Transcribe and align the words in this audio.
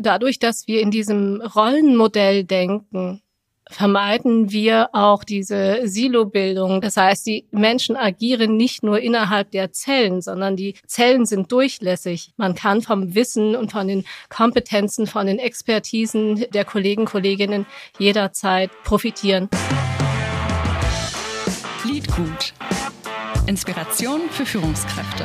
Dadurch, 0.00 0.38
dass 0.38 0.68
wir 0.68 0.80
in 0.80 0.92
diesem 0.92 1.42
Rollenmodell 1.42 2.44
denken, 2.44 3.20
vermeiden 3.68 4.52
wir 4.52 4.90
auch 4.92 5.24
diese 5.24 5.88
Silobildung. 5.88 6.80
Das 6.80 6.96
heißt, 6.96 7.26
die 7.26 7.46
Menschen 7.50 7.96
agieren 7.96 8.56
nicht 8.56 8.84
nur 8.84 9.00
innerhalb 9.00 9.50
der 9.50 9.72
Zellen, 9.72 10.22
sondern 10.22 10.54
die 10.54 10.74
Zellen 10.86 11.26
sind 11.26 11.50
durchlässig. 11.50 12.32
Man 12.36 12.54
kann 12.54 12.80
vom 12.80 13.16
Wissen 13.16 13.56
und 13.56 13.72
von 13.72 13.88
den 13.88 14.04
Kompetenzen, 14.28 15.08
von 15.08 15.26
den 15.26 15.40
Expertisen 15.40 16.46
der 16.52 16.64
Kollegen, 16.64 17.04
Kolleginnen 17.04 17.66
jederzeit 17.98 18.70
profitieren. 18.84 19.48
Liedgut. 21.84 22.54
Inspiration 23.46 24.20
für 24.30 24.46
Führungskräfte. 24.46 25.24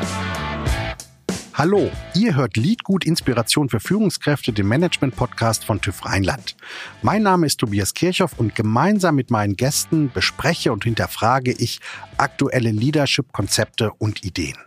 Hallo, 1.56 1.92
ihr 2.16 2.36
hört 2.36 2.58
Liedgut 2.58 3.06
Inspiration 3.06 3.70
für 3.70 3.80
Führungskräfte, 3.80 4.52
den 4.54 4.68
Management-Podcast 4.68 5.64
von 5.64 5.80
TÜV 5.80 6.04
Rheinland. 6.04 6.56
Mein 7.04 7.22
Name 7.22 7.46
ist 7.46 7.60
Tobias 7.60 7.94
Kirchhoff 7.94 8.40
und 8.40 8.56
gemeinsam 8.56 9.14
mit 9.14 9.30
meinen 9.30 9.56
Gästen 9.56 10.10
bespreche 10.12 10.74
und 10.74 10.84
hinterfrage 10.84 11.52
ich 11.52 11.80
aktuelle 12.18 12.72
Leadership-Konzepte 12.72 13.92
und 14.00 14.24
Ideen. 14.26 14.58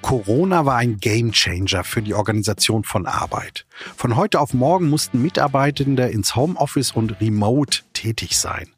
Corona 0.00 0.64
war 0.64 0.76
ein 0.76 0.96
Gamechanger 0.96 1.84
für 1.84 2.00
die 2.00 2.14
Organisation 2.14 2.84
von 2.84 3.04
Arbeit. 3.04 3.66
Von 3.94 4.16
heute 4.16 4.40
auf 4.40 4.54
morgen 4.54 4.88
mussten 4.88 5.20
Mitarbeitende 5.20 6.08
ins 6.08 6.34
Homeoffice 6.34 6.92
und 6.92 7.20
remote 7.20 7.80
tätig 7.92 8.38
sein. 8.38 8.70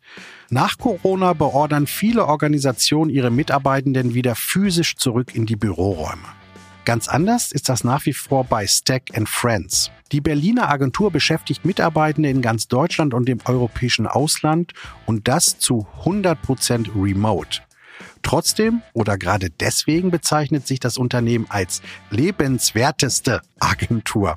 Nach 0.50 0.78
Corona 0.78 1.32
beordern 1.32 1.86
viele 1.86 2.26
Organisationen 2.26 3.10
ihre 3.10 3.30
Mitarbeitenden 3.30 4.14
wieder 4.14 4.34
physisch 4.34 4.96
zurück 4.96 5.32
in 5.32 5.46
die 5.46 5.56
Büroräume. 5.56 6.35
Ganz 6.86 7.08
anders 7.08 7.50
ist 7.50 7.68
das 7.68 7.82
nach 7.82 8.06
wie 8.06 8.12
vor 8.12 8.44
bei 8.44 8.64
Stack 8.64 9.10
Friends. 9.24 9.90
Die 10.12 10.20
Berliner 10.20 10.70
Agentur 10.70 11.10
beschäftigt 11.10 11.64
Mitarbeitende 11.64 12.30
in 12.30 12.42
ganz 12.42 12.68
Deutschland 12.68 13.12
und 13.12 13.26
dem 13.26 13.40
europäischen 13.44 14.06
Ausland 14.06 14.72
und 15.04 15.26
das 15.26 15.58
zu 15.58 15.88
100% 16.04 16.90
remote. 16.94 17.60
Trotzdem 18.22 18.82
oder 18.92 19.18
gerade 19.18 19.50
deswegen 19.50 20.12
bezeichnet 20.12 20.68
sich 20.68 20.78
das 20.78 20.96
Unternehmen 20.96 21.46
als 21.48 21.82
lebenswerteste 22.10 23.42
Agentur. 23.58 24.36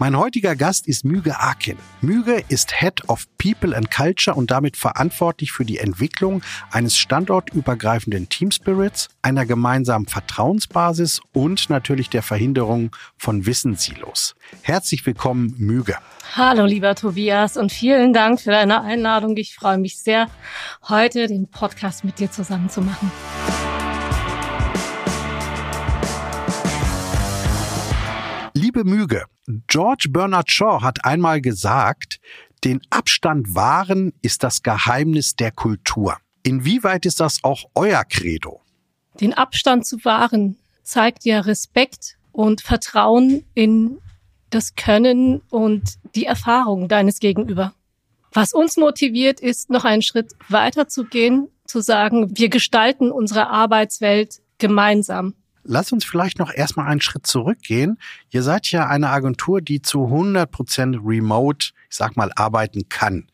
Mein 0.00 0.16
heutiger 0.16 0.56
Gast 0.56 0.88
ist 0.88 1.04
Müge 1.04 1.38
Akin. 1.38 1.76
Müge 2.00 2.42
ist 2.48 2.80
Head 2.80 3.06
of 3.10 3.26
People 3.36 3.76
and 3.76 3.90
Culture 3.90 4.34
und 4.34 4.50
damit 4.50 4.78
verantwortlich 4.78 5.52
für 5.52 5.66
die 5.66 5.76
Entwicklung 5.76 6.40
eines 6.70 6.96
standortübergreifenden 6.96 8.30
Team 8.30 8.50
Spirits, 8.50 9.08
einer 9.20 9.44
gemeinsamen 9.44 10.06
Vertrauensbasis 10.06 11.20
und 11.34 11.68
natürlich 11.68 12.08
der 12.08 12.22
Verhinderung 12.22 12.96
von 13.18 13.44
Wissenssilos. 13.44 14.36
Herzlich 14.62 15.04
willkommen, 15.04 15.54
Müge. 15.58 15.98
Hallo, 16.34 16.64
lieber 16.64 16.94
Tobias, 16.94 17.58
und 17.58 17.70
vielen 17.70 18.14
Dank 18.14 18.40
für 18.40 18.52
deine 18.52 18.80
Einladung. 18.80 19.36
Ich 19.36 19.54
freue 19.54 19.76
mich 19.76 19.98
sehr, 19.98 20.28
heute 20.88 21.26
den 21.26 21.50
Podcast 21.50 22.04
mit 22.04 22.18
dir 22.20 22.30
zusammen 22.30 22.70
zu 22.70 22.80
machen. 22.80 23.12
Liebe 28.54 28.84
Müge, 28.84 29.24
George 29.66 30.08
Bernard 30.10 30.50
Shaw 30.50 30.82
hat 30.82 31.04
einmal 31.04 31.40
gesagt, 31.40 32.20
den 32.64 32.80
Abstand 32.90 33.54
wahren 33.54 34.12
ist 34.22 34.42
das 34.42 34.62
Geheimnis 34.62 35.34
der 35.36 35.50
Kultur. 35.50 36.16
Inwieweit 36.42 37.06
ist 37.06 37.20
das 37.20 37.42
auch 37.42 37.64
euer 37.74 38.04
Credo? 38.04 38.60
Den 39.20 39.34
Abstand 39.34 39.86
zu 39.86 40.04
wahren 40.04 40.56
zeigt 40.82 41.24
ja 41.24 41.40
Respekt 41.40 42.16
und 42.32 42.60
Vertrauen 42.60 43.44
in 43.54 43.98
das 44.50 44.74
Können 44.74 45.40
und 45.50 45.94
die 46.14 46.26
Erfahrung 46.26 46.88
deines 46.88 47.18
Gegenüber. 47.20 47.74
Was 48.32 48.52
uns 48.52 48.76
motiviert, 48.76 49.40
ist, 49.40 49.70
noch 49.70 49.84
einen 49.84 50.02
Schritt 50.02 50.32
weiter 50.48 50.88
zu 50.88 51.04
gehen, 51.04 51.48
zu 51.64 51.80
sagen, 51.80 52.36
wir 52.36 52.48
gestalten 52.48 53.10
unsere 53.10 53.48
Arbeitswelt 53.48 54.40
gemeinsam. 54.58 55.34
Lass 55.62 55.92
uns 55.92 56.04
vielleicht 56.04 56.38
noch 56.38 56.52
erstmal 56.52 56.86
einen 56.86 57.00
Schritt 57.00 57.26
zurückgehen. 57.26 57.98
Ihr 58.30 58.42
seid 58.42 58.70
ja 58.70 58.86
eine 58.86 59.10
Agentur, 59.10 59.60
die 59.60 59.82
zu 59.82 60.04
100 60.04 60.50
Prozent 60.50 60.96
remote, 61.04 61.70
ich 61.88 61.96
sag 61.96 62.16
mal, 62.16 62.30
arbeiten 62.34 62.88
kann. 62.88 63.28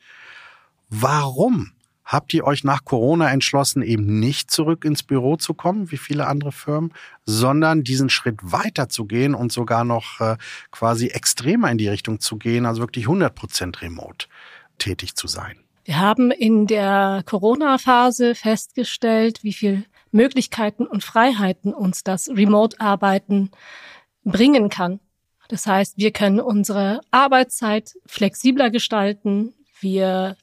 Warum 0.88 1.72
habt 2.06 2.32
ihr 2.32 2.44
euch 2.44 2.64
nach 2.64 2.84
Corona 2.84 3.30
entschlossen, 3.30 3.82
eben 3.82 4.20
nicht 4.20 4.50
zurück 4.50 4.84
ins 4.84 5.02
Büro 5.02 5.36
zu 5.36 5.54
kommen, 5.54 5.90
wie 5.90 5.96
viele 5.96 6.26
andere 6.26 6.52
Firmen, 6.52 6.92
sondern 7.26 7.82
diesen 7.82 8.08
Schritt 8.08 8.38
weiter 8.40 8.88
zu 8.88 9.04
gehen 9.04 9.34
und 9.34 9.52
sogar 9.52 9.84
noch 9.84 10.20
äh, 10.20 10.36
quasi 10.70 11.08
extremer 11.08 11.70
in 11.70 11.78
die 11.78 11.88
Richtung 11.88 12.20
zu 12.20 12.36
gehen, 12.36 12.64
also 12.64 12.80
wirklich 12.80 13.06
100 13.06 13.34
Prozent 13.34 13.82
remote 13.82 14.28
tätig 14.78 15.16
zu 15.16 15.26
sein? 15.26 15.58
Wir 15.84 15.98
haben 15.98 16.30
in 16.30 16.66
der 16.66 17.22
Corona-Phase 17.26 18.34
festgestellt, 18.34 19.42
wie 19.42 19.52
viel 19.52 19.84
Möglichkeiten 20.16 20.86
und 20.86 21.04
Freiheiten 21.04 21.72
uns 21.72 22.02
das 22.02 22.28
Remote-Arbeiten 22.28 23.50
bringen 24.24 24.68
kann. 24.68 25.00
Das 25.48 25.66
heißt, 25.66 25.98
wir 25.98 26.10
können 26.10 26.40
unsere 26.40 27.00
Arbeitszeit 27.12 27.92
flexibler 28.06 28.70
gestalten. 28.70 29.54
Wir 29.80 30.36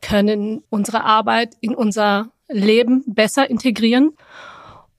können 0.00 0.64
unsere 0.70 1.04
Arbeit 1.04 1.54
in 1.60 1.74
unser 1.74 2.30
Leben 2.48 3.04
besser 3.06 3.48
integrieren. 3.48 4.16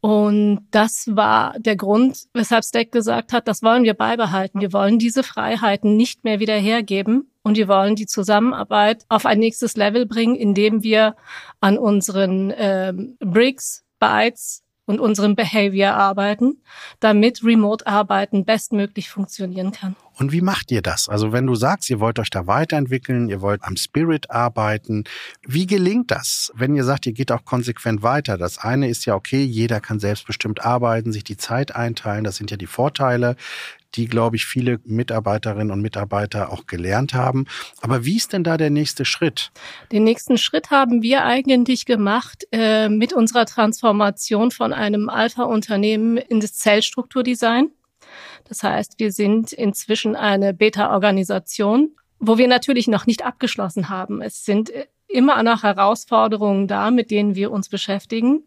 Und 0.02 0.68
das 0.70 1.08
war 1.16 1.56
der 1.60 1.76
Grund, 1.76 2.28
weshalb 2.34 2.64
Stack 2.64 2.92
gesagt 2.92 3.34
hat, 3.34 3.48
das 3.48 3.64
wollen 3.64 3.84
wir 3.84 3.96
beibehalten. 3.96 4.62
Wir 4.62 4.72
wollen 4.72 5.00
diese 5.00 5.24
Freiheiten 5.24 5.98
nicht 5.98 6.24
mehr 6.24 6.40
wieder 6.40 6.56
hergeben 6.56 7.32
und 7.42 7.58
wir 7.58 7.68
wollen 7.68 7.96
die 7.96 8.06
Zusammenarbeit 8.06 9.06
auf 9.10 9.26
ein 9.26 9.40
nächstes 9.40 9.76
Level 9.76 10.06
bringen, 10.06 10.36
indem 10.36 10.84
wir 10.84 11.16
an 11.60 11.78
unseren 11.78 12.54
ähm, 12.56 13.18
Bricks 13.20 13.85
Bytes 14.00 14.66
und 14.86 15.00
unserem 15.00 15.36
Behavior 15.36 15.94
arbeiten, 15.94 16.62
damit 17.00 17.44
Remote-Arbeiten 17.44 18.46
bestmöglich 18.46 19.10
funktionieren 19.10 19.72
kann. 19.72 19.96
Und 20.18 20.32
wie 20.32 20.42
macht 20.42 20.72
ihr 20.72 20.82
das? 20.82 21.10
Also 21.10 21.32
wenn 21.32 21.48
du 21.48 21.56
sagst, 21.56 21.90
ihr 21.90 22.00
wollt 22.00 22.20
euch 22.20 22.30
da 22.30 22.48
weiterentwickeln, 22.48 23.28
ihr 23.28 23.42
wollt 23.42 23.64
am 23.64 23.76
Spirit 23.76 24.30
arbeiten, 24.30 25.04
wie 25.46 25.66
gelingt 25.66 26.12
das, 26.12 26.52
wenn 26.56 26.76
ihr 26.76 26.84
sagt, 26.84 27.06
ihr 27.06 27.14
geht 27.14 27.32
auch 27.32 27.46
konsequent 27.46 28.04
weiter? 28.04 28.38
Das 28.38 28.60
eine 28.60 28.88
ist 28.88 29.06
ja 29.06 29.16
okay, 29.16 29.44
jeder 29.44 29.82
kann 29.82 30.00
selbstbestimmt 30.00 30.64
arbeiten, 30.64 31.12
sich 31.12 31.24
die 31.24 31.38
Zeit 31.38 31.76
einteilen, 31.76 32.24
das 32.24 32.38
sind 32.38 32.52
ja 32.52 32.58
die 32.58 32.68
Vorteile 32.68 33.36
die, 33.96 34.08
glaube 34.08 34.36
ich, 34.36 34.46
viele 34.46 34.80
Mitarbeiterinnen 34.86 35.72
und 35.72 35.82
Mitarbeiter 35.82 36.52
auch 36.52 36.66
gelernt 36.66 37.14
haben. 37.14 37.46
Aber 37.82 38.06
wie 38.06 38.18
ist 38.18 38.34
denn 38.34 38.44
da 38.44 38.58
der 38.58 38.70
nächste 38.70 39.06
Schritt? 39.06 39.52
Den 39.92 40.04
nächsten 40.04 40.38
Schritt 40.38 40.72
haben 40.72 41.02
wir 41.02 41.26
eigentlich 41.26 41.86
gemacht 41.86 42.48
äh, 42.52 42.90
mit 42.90 43.14
unserer 43.14 43.46
Transformation 43.46 44.52
von 44.52 44.74
einem 44.74 45.10
Alpha-Unternehmen 45.10 46.18
in 46.18 46.40
das 46.40 46.54
Zellstrukturdesign. 46.56 47.72
Das 48.48 48.64
heißt, 48.64 49.00
wir 49.00 49.12
sind 49.12 49.54
inzwischen 49.54 50.16
eine 50.16 50.54
Beta-Organisation, 50.54 51.96
wo 52.20 52.38
wir 52.38 52.48
natürlich 52.48 52.88
noch 52.88 53.06
nicht 53.06 53.26
abgeschlossen 53.26 53.90
haben. 53.90 54.22
Es 54.22 54.46
sind 54.46 54.72
immer 55.08 55.42
noch 55.44 55.64
Herausforderungen 55.64 56.68
da, 56.68 56.92
mit 56.92 57.12
denen 57.12 57.36
wir 57.36 57.52
uns 57.52 57.70
beschäftigen. 57.70 58.44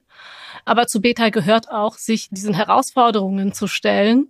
Aber 0.65 0.87
zu 0.87 1.01
Beta 1.01 1.31
gehört 1.31 1.71
auch, 1.71 1.97
sich 1.97 2.29
diesen 2.31 2.55
Herausforderungen 2.55 3.53
zu 3.53 3.67
stellen 3.67 4.29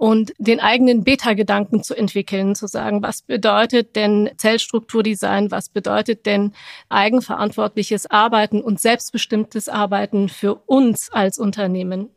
und 0.00 0.32
den 0.38 0.60
eigenen 0.60 1.04
Beta-Gedanken 1.04 1.82
zu 1.82 1.94
entwickeln, 1.94 2.54
zu 2.54 2.66
sagen, 2.66 3.02
was 3.02 3.20
bedeutet 3.20 3.96
denn 3.96 4.30
Zellstrukturdesign, 4.38 5.50
was 5.50 5.68
bedeutet 5.68 6.24
denn 6.24 6.54
eigenverantwortliches 6.88 8.10
Arbeiten 8.10 8.62
und 8.62 8.80
selbstbestimmtes 8.80 9.68
Arbeiten 9.68 10.30
für 10.30 10.54
uns 10.54 11.12
als 11.12 11.36
Unternehmen. 11.36 12.08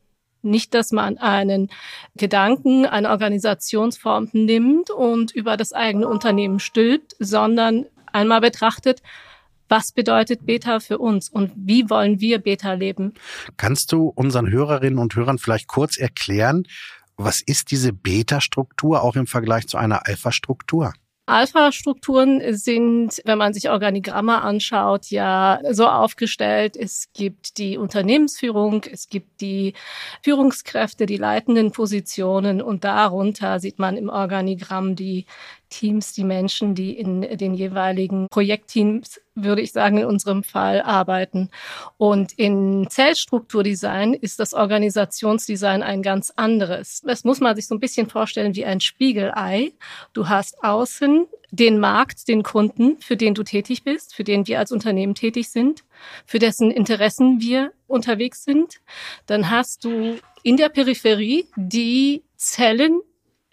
Nicht, 0.44 0.74
dass 0.74 0.94
man 0.94 1.18
einen 1.18 1.72
Gedanken, 2.16 2.86
eine 2.86 3.10
Organisationsform 3.10 4.30
nimmt 4.32 4.90
und 4.90 5.32
über 5.32 5.58
das 5.58 5.74
eigene 5.74 6.08
Unternehmen 6.08 6.62
stülpt, 6.62 7.18
sondern 7.20 7.86
einmal 8.14 8.40
betrachtet, 8.40 9.02
was 9.68 9.92
bedeutet 9.92 10.46
Beta 10.46 10.80
für 10.80 11.00
uns 11.00 11.28
und 11.28 11.52
wie 11.58 11.90
wollen 11.90 12.22
wir 12.22 12.40
Beta 12.40 12.74
leben? 12.74 13.14
Kannst 13.58 13.92
du 13.92 14.08
unseren 14.08 14.50
Hörerinnen 14.50 15.00
und 15.00 15.16
Hörern 15.16 15.38
vielleicht 15.38 15.68
kurz 15.68 15.98
erklären, 15.98 16.66
was 17.18 17.42
ist 17.42 17.72
diese 17.72 17.94
Beta-Struktur 17.94 19.04
auch 19.04 19.16
im 19.16 19.28
Vergleich 19.28 19.68
zu 19.68 19.78
einer 19.78 20.08
Alpha-Struktur? 20.08 20.94
Alpha-Strukturen 21.26 22.42
sind, 22.54 23.22
wenn 23.24 23.38
man 23.38 23.54
sich 23.54 23.70
Organigramme 23.70 24.42
anschaut, 24.42 25.06
ja 25.10 25.60
so 25.72 25.88
aufgestellt. 25.88 26.76
Es 26.76 27.14
gibt 27.14 27.58
die 27.58 27.78
Unternehmensführung, 27.78 28.84
es 28.92 29.08
gibt 29.08 29.40
die 29.40 29.74
Führungskräfte, 30.22 31.06
die 31.06 31.16
leitenden 31.16 31.72
Positionen 31.72 32.62
und 32.62 32.84
darunter 32.84 33.62
sieht 33.62 33.80
man 33.80 33.96
im 33.96 34.10
Organigramm 34.10 34.98
die 34.98 35.26
Teams, 35.74 36.14
die 36.14 36.24
Menschen, 36.24 36.76
die 36.76 36.92
in 36.92 37.22
den 37.22 37.56
jeweiligen 37.56 38.28
Projektteams, 38.30 39.20
würde 39.34 39.62
ich 39.62 39.72
sagen, 39.72 39.98
in 39.98 40.06
unserem 40.06 40.44
Fall 40.44 40.82
arbeiten. 40.82 41.50
Und 41.98 42.34
in 42.34 42.88
Zellstrukturdesign 42.90 44.14
ist 44.14 44.40
das 44.40 44.54
Organisationsdesign 44.54 45.82
ein 45.82 46.04
ganz 46.04 46.32
anderes. 46.36 47.02
Das 47.02 47.24
muss 47.24 47.40
man 47.40 47.56
sich 47.56 47.68
so 47.68 47.74
ein 47.74 47.80
bisschen 47.80 48.08
vorstellen 48.08 48.56
wie 48.56 48.66
ein 48.66 48.82
Spiegelei. 48.82 49.72
Du 50.14 50.30
hast 50.30 50.64
außen 50.64 51.26
den 51.50 51.80
Markt, 51.80 52.28
den 52.28 52.44
Kunden, 52.44 53.00
für 53.00 53.18
den 53.18 53.34
du 53.34 53.44
tätig 53.44 53.84
bist, 53.84 54.16
für 54.16 54.24
den 54.24 54.48
wir 54.48 54.60
als 54.60 54.72
Unternehmen 54.72 55.16
tätig 55.16 55.50
sind, 55.50 55.84
für 56.26 56.40
dessen 56.40 56.70
Interessen 56.70 57.42
wir 57.42 57.72
unterwegs 57.88 58.44
sind. 58.44 58.82
Dann 59.26 59.50
hast 59.50 59.84
du 59.84 60.18
in 60.44 60.58
der 60.58 60.70
Peripherie 60.70 61.48
die 61.56 62.24
Zellen, 62.38 63.02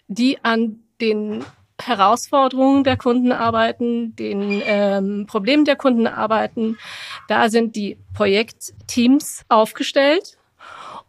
die 0.07 0.43
an 0.43 0.83
den 0.99 1.43
Herausforderungen 1.87 2.83
der 2.83 2.97
Kunden 2.97 3.31
arbeiten, 3.31 4.15
den 4.15 4.61
ähm, 4.65 5.25
Problemen 5.27 5.65
der 5.65 5.75
Kunden 5.75 6.07
arbeiten. 6.07 6.77
Da 7.27 7.49
sind 7.49 7.75
die 7.75 7.97
Projektteams 8.13 9.43
aufgestellt. 9.49 10.37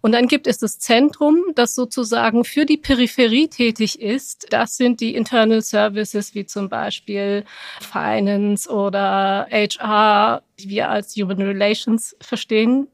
Und 0.02 0.12
dann 0.12 0.26
gibt 0.26 0.48
es 0.48 0.58
das 0.58 0.80
Zentrum, 0.80 1.40
das 1.54 1.76
sozusagen 1.76 2.44
für 2.44 2.66
die 2.66 2.76
Peripherie 2.76 3.46
tätig 3.46 4.00
ist. 4.00 4.48
Das 4.50 4.76
sind 4.76 5.00
die 5.00 5.14
Internal 5.14 5.62
Services, 5.62 6.34
wie 6.34 6.44
zum 6.44 6.68
Beispiel 6.68 7.44
Finance 7.80 8.68
oder 8.68 9.46
HR, 9.50 10.42
die 10.58 10.68
wir 10.68 10.90
als 10.90 11.14
Human 11.14 11.40
Relations 11.40 12.16
verstehen, 12.20 12.88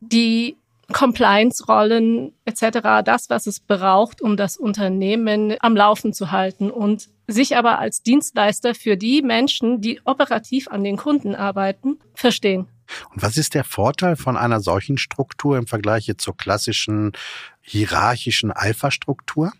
die 0.00 0.56
Compliance-Rollen 0.92 2.32
etc., 2.44 3.02
das, 3.04 3.30
was 3.30 3.46
es 3.46 3.60
braucht, 3.60 4.22
um 4.22 4.36
das 4.36 4.56
Unternehmen 4.56 5.56
am 5.60 5.76
Laufen 5.76 6.12
zu 6.12 6.30
halten 6.30 6.70
und 6.70 7.08
sich 7.26 7.56
aber 7.56 7.78
als 7.78 8.02
Dienstleister 8.02 8.74
für 8.74 8.96
die 8.96 9.22
Menschen, 9.22 9.80
die 9.80 10.00
operativ 10.04 10.68
an 10.68 10.84
den 10.84 10.96
Kunden 10.96 11.34
arbeiten, 11.34 11.98
verstehen. 12.14 12.68
Und 13.14 13.22
was 13.22 13.36
ist 13.36 13.54
der 13.54 13.64
Vorteil 13.64 14.16
von 14.16 14.36
einer 14.36 14.60
solchen 14.60 14.98
Struktur 14.98 15.56
im 15.56 15.66
Vergleich 15.66 16.12
zur 16.18 16.36
klassischen 16.36 17.12
hierarchischen 17.60 18.52
Alpha-Struktur? 18.52 19.52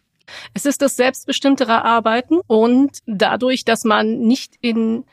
Es 0.54 0.66
ist 0.66 0.82
das 0.82 0.96
selbstbestimmtere 0.96 1.84
Arbeiten 1.84 2.40
und 2.46 2.98
dadurch, 3.06 3.64
dass 3.64 3.84
man 3.84 4.20
nicht 4.20 4.56
in 4.60 5.04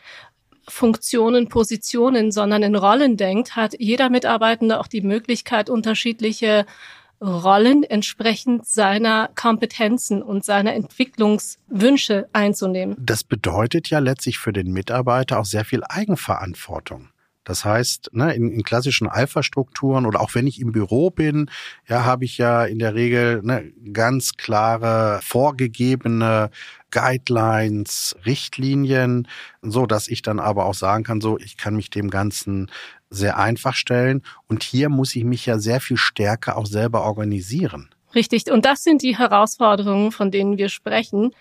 Funktionen, 0.70 1.50
Positionen, 1.50 2.32
sondern 2.32 2.64
in 2.64 2.76
Rollen 2.76 3.18
denkt, 3.18 3.56
hat 3.56 3.76
jeder 3.80 4.10
Mitarbeitende 4.10 4.80
auch 4.80 4.88
die 4.88 5.02
Möglichkeit, 5.02 5.70
unterschiedliche 5.70 6.66
Rollen 7.22 7.84
entsprechend 7.84 8.66
seiner 8.66 9.30
Kompetenzen 9.36 10.22
und 10.22 10.46
seiner 10.46 10.74
Entwicklungswünsche 10.74 12.30
einzunehmen. 12.32 12.96
Das 12.98 13.24
bedeutet 13.24 13.90
ja 13.90 14.00
letztlich 14.00 14.40
für 14.40 14.54
den 14.54 14.72
Mitarbeiter 14.72 15.40
auch 15.40 15.46
sehr 15.46 15.66
viel 15.66 15.84
Eigenverantwortung. 15.84 17.10
Das 17.50 17.66
heißt, 17.66 18.12
ne, 18.14 18.32
in, 18.36 18.52
in 18.52 18.62
klassischen 18.62 19.08
Alpha-Strukturen 19.08 20.06
oder 20.06 20.22
auch 20.22 20.36
wenn 20.36 20.46
ich 20.46 20.62
im 20.62 20.72
Büro 20.72 21.10
bin, 21.10 21.50
ja, 21.88 22.06
habe 22.06 22.24
ich 22.24 22.38
ja 22.38 22.64
in 22.64 22.78
der 22.78 22.94
Regel 22.94 23.42
ne, 23.42 23.74
ganz 23.92 24.34
klare 24.38 25.20
vorgegebene 25.24 26.52
Guidelines, 26.92 28.16
Richtlinien, 28.24 29.28
so 29.64 29.88
dass 29.88 30.10
ich 30.10 30.22
dann 30.22 30.40
aber 30.40 30.66
auch 30.66 30.76
sagen 30.76 31.04
kann, 31.04 31.22
so 31.22 31.40
ich 31.40 31.58
kann 31.58 31.76
mich 31.76 31.90
dem 31.90 32.12
Ganzen 32.12 32.70
sehr 33.10 33.40
einfach 33.40 33.74
stellen 33.74 34.22
und 34.46 34.62
hier 34.62 34.90
muss 34.90 35.16
ich 35.16 35.24
mich 35.24 35.48
ja 35.48 35.58
sehr 35.58 35.82
viel 35.82 35.98
stärker 35.98 36.56
auch 36.56 36.68
selber 36.68 37.02
organisieren. 37.02 37.90
Richtig. 38.14 38.52
Und 38.52 38.66
das 38.66 38.84
sind 38.84 39.02
die 39.02 39.18
Herausforderungen, 39.18 40.12
von 40.12 40.30
denen 40.30 40.58
wir 40.58 40.70
sprechen. 40.70 41.32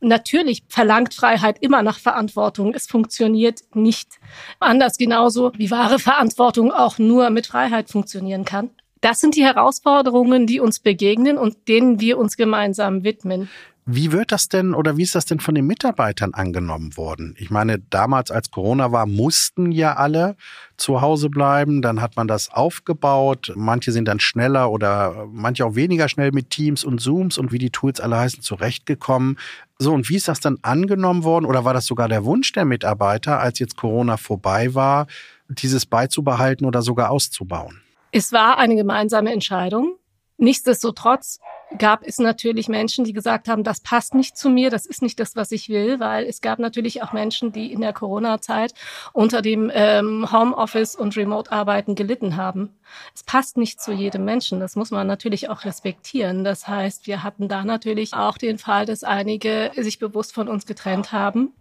Natürlich 0.00 0.62
verlangt 0.68 1.14
Freiheit 1.14 1.56
immer 1.62 1.82
nach 1.82 1.98
Verantwortung. 1.98 2.74
Es 2.74 2.86
funktioniert 2.86 3.60
nicht 3.74 4.20
anders, 4.60 4.98
genauso 4.98 5.52
wie 5.56 5.70
wahre 5.70 5.98
Verantwortung 5.98 6.70
auch 6.72 6.98
nur 6.98 7.30
mit 7.30 7.46
Freiheit 7.46 7.90
funktionieren 7.90 8.44
kann. 8.44 8.70
Das 9.00 9.20
sind 9.20 9.36
die 9.36 9.44
Herausforderungen, 9.44 10.46
die 10.46 10.60
uns 10.60 10.80
begegnen 10.80 11.38
und 11.38 11.68
denen 11.68 12.00
wir 12.00 12.18
uns 12.18 12.36
gemeinsam 12.36 13.04
widmen. 13.04 13.48
Wie 13.88 14.10
wird 14.10 14.32
das 14.32 14.48
denn 14.48 14.74
oder 14.74 14.96
wie 14.96 15.04
ist 15.04 15.14
das 15.14 15.26
denn 15.26 15.38
von 15.38 15.54
den 15.54 15.64
Mitarbeitern 15.64 16.34
angenommen 16.34 16.96
worden? 16.96 17.36
Ich 17.38 17.50
meine, 17.50 17.78
damals, 17.78 18.32
als 18.32 18.50
Corona 18.50 18.90
war, 18.90 19.06
mussten 19.06 19.70
ja 19.70 19.94
alle 19.94 20.34
zu 20.76 21.02
Hause 21.02 21.30
bleiben. 21.30 21.82
Dann 21.82 22.02
hat 22.02 22.16
man 22.16 22.26
das 22.26 22.52
aufgebaut. 22.52 23.52
Manche 23.54 23.92
sind 23.92 24.06
dann 24.06 24.18
schneller 24.18 24.72
oder 24.72 25.28
manche 25.30 25.64
auch 25.64 25.76
weniger 25.76 26.08
schnell 26.08 26.32
mit 26.32 26.50
Teams 26.50 26.82
und 26.82 27.00
Zooms 27.00 27.38
und 27.38 27.52
wie 27.52 27.58
die 27.58 27.70
Tools 27.70 28.00
alle 28.00 28.16
heißen, 28.16 28.42
zurechtgekommen. 28.42 29.38
So, 29.78 29.94
und 29.94 30.08
wie 30.08 30.16
ist 30.16 30.26
das 30.26 30.40
dann 30.40 30.58
angenommen 30.62 31.22
worden? 31.22 31.44
Oder 31.44 31.64
war 31.64 31.72
das 31.72 31.86
sogar 31.86 32.08
der 32.08 32.24
Wunsch 32.24 32.50
der 32.50 32.64
Mitarbeiter, 32.64 33.38
als 33.38 33.60
jetzt 33.60 33.76
Corona 33.76 34.16
vorbei 34.16 34.74
war, 34.74 35.06
dieses 35.48 35.86
beizubehalten 35.86 36.66
oder 36.66 36.82
sogar 36.82 37.10
auszubauen? 37.10 37.82
Es 38.10 38.32
war 38.32 38.58
eine 38.58 38.74
gemeinsame 38.74 39.32
Entscheidung. 39.32 39.94
Nichtsdestotrotz 40.38 41.38
gab 41.78 42.06
es 42.06 42.18
natürlich 42.18 42.68
Menschen, 42.68 43.04
die 43.04 43.12
gesagt 43.12 43.48
haben, 43.48 43.64
das 43.64 43.80
passt 43.80 44.14
nicht 44.14 44.36
zu 44.36 44.48
mir, 44.48 44.70
das 44.70 44.86
ist 44.86 45.02
nicht 45.02 45.18
das, 45.18 45.36
was 45.36 45.50
ich 45.52 45.68
will, 45.68 46.00
weil 46.00 46.24
es 46.24 46.40
gab 46.40 46.58
natürlich 46.58 47.02
auch 47.02 47.12
Menschen, 47.12 47.52
die 47.52 47.72
in 47.72 47.80
der 47.80 47.92
Corona-Zeit 47.92 48.72
unter 49.12 49.42
dem 49.42 49.70
ähm, 49.74 50.30
Homeoffice 50.30 50.94
und 50.94 51.16
Remote-Arbeiten 51.16 51.94
gelitten 51.94 52.36
haben. 52.36 52.70
Es 53.14 53.24
passt 53.24 53.56
nicht 53.56 53.80
zu 53.80 53.92
jedem 53.92 54.24
Menschen, 54.24 54.60
das 54.60 54.76
muss 54.76 54.90
man 54.90 55.06
natürlich 55.06 55.50
auch 55.50 55.64
respektieren. 55.64 56.44
Das 56.44 56.68
heißt, 56.68 57.06
wir 57.06 57.22
hatten 57.22 57.48
da 57.48 57.64
natürlich 57.64 58.14
auch 58.14 58.38
den 58.38 58.58
Fall, 58.58 58.86
dass 58.86 59.02
einige 59.02 59.72
sich 59.76 59.98
bewusst 59.98 60.32
von 60.32 60.48
uns 60.48 60.66
getrennt 60.66 61.12
haben 61.12 61.52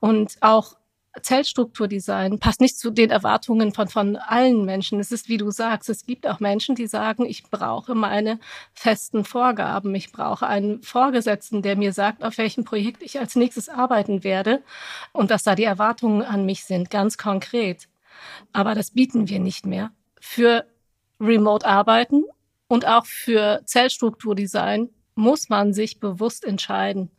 und 0.00 0.36
auch 0.40 0.76
Zellstrukturdesign 1.20 2.38
passt 2.38 2.60
nicht 2.60 2.78
zu 2.78 2.90
den 2.90 3.10
Erwartungen 3.10 3.74
von, 3.74 3.88
von 3.88 4.16
allen 4.16 4.64
Menschen. 4.64 4.98
Es 4.98 5.12
ist, 5.12 5.28
wie 5.28 5.36
du 5.36 5.50
sagst, 5.50 5.90
es 5.90 6.06
gibt 6.06 6.26
auch 6.26 6.40
Menschen, 6.40 6.74
die 6.74 6.86
sagen, 6.86 7.26
ich 7.26 7.44
brauche 7.44 7.94
meine 7.94 8.40
festen 8.72 9.24
Vorgaben. 9.24 9.94
Ich 9.94 10.10
brauche 10.10 10.46
einen 10.46 10.82
Vorgesetzten, 10.82 11.60
der 11.60 11.76
mir 11.76 11.92
sagt, 11.92 12.24
auf 12.24 12.38
welchem 12.38 12.64
Projekt 12.64 13.02
ich 13.02 13.18
als 13.18 13.36
nächstes 13.36 13.68
arbeiten 13.68 14.24
werde 14.24 14.62
und 15.12 15.28
was 15.28 15.42
da 15.42 15.54
die 15.54 15.64
Erwartungen 15.64 16.22
an 16.22 16.46
mich 16.46 16.64
sind, 16.64 16.88
ganz 16.88 17.18
konkret. 17.18 17.88
Aber 18.52 18.74
das 18.74 18.92
bieten 18.92 19.28
wir 19.28 19.38
nicht 19.38 19.66
mehr. 19.66 19.90
Für 20.18 20.64
Remote-Arbeiten 21.20 22.24
und 22.68 22.86
auch 22.86 23.04
für 23.04 23.60
Zellstrukturdesign 23.66 24.88
muss 25.14 25.50
man 25.50 25.74
sich 25.74 26.00
bewusst 26.00 26.44
entscheiden 26.44 27.10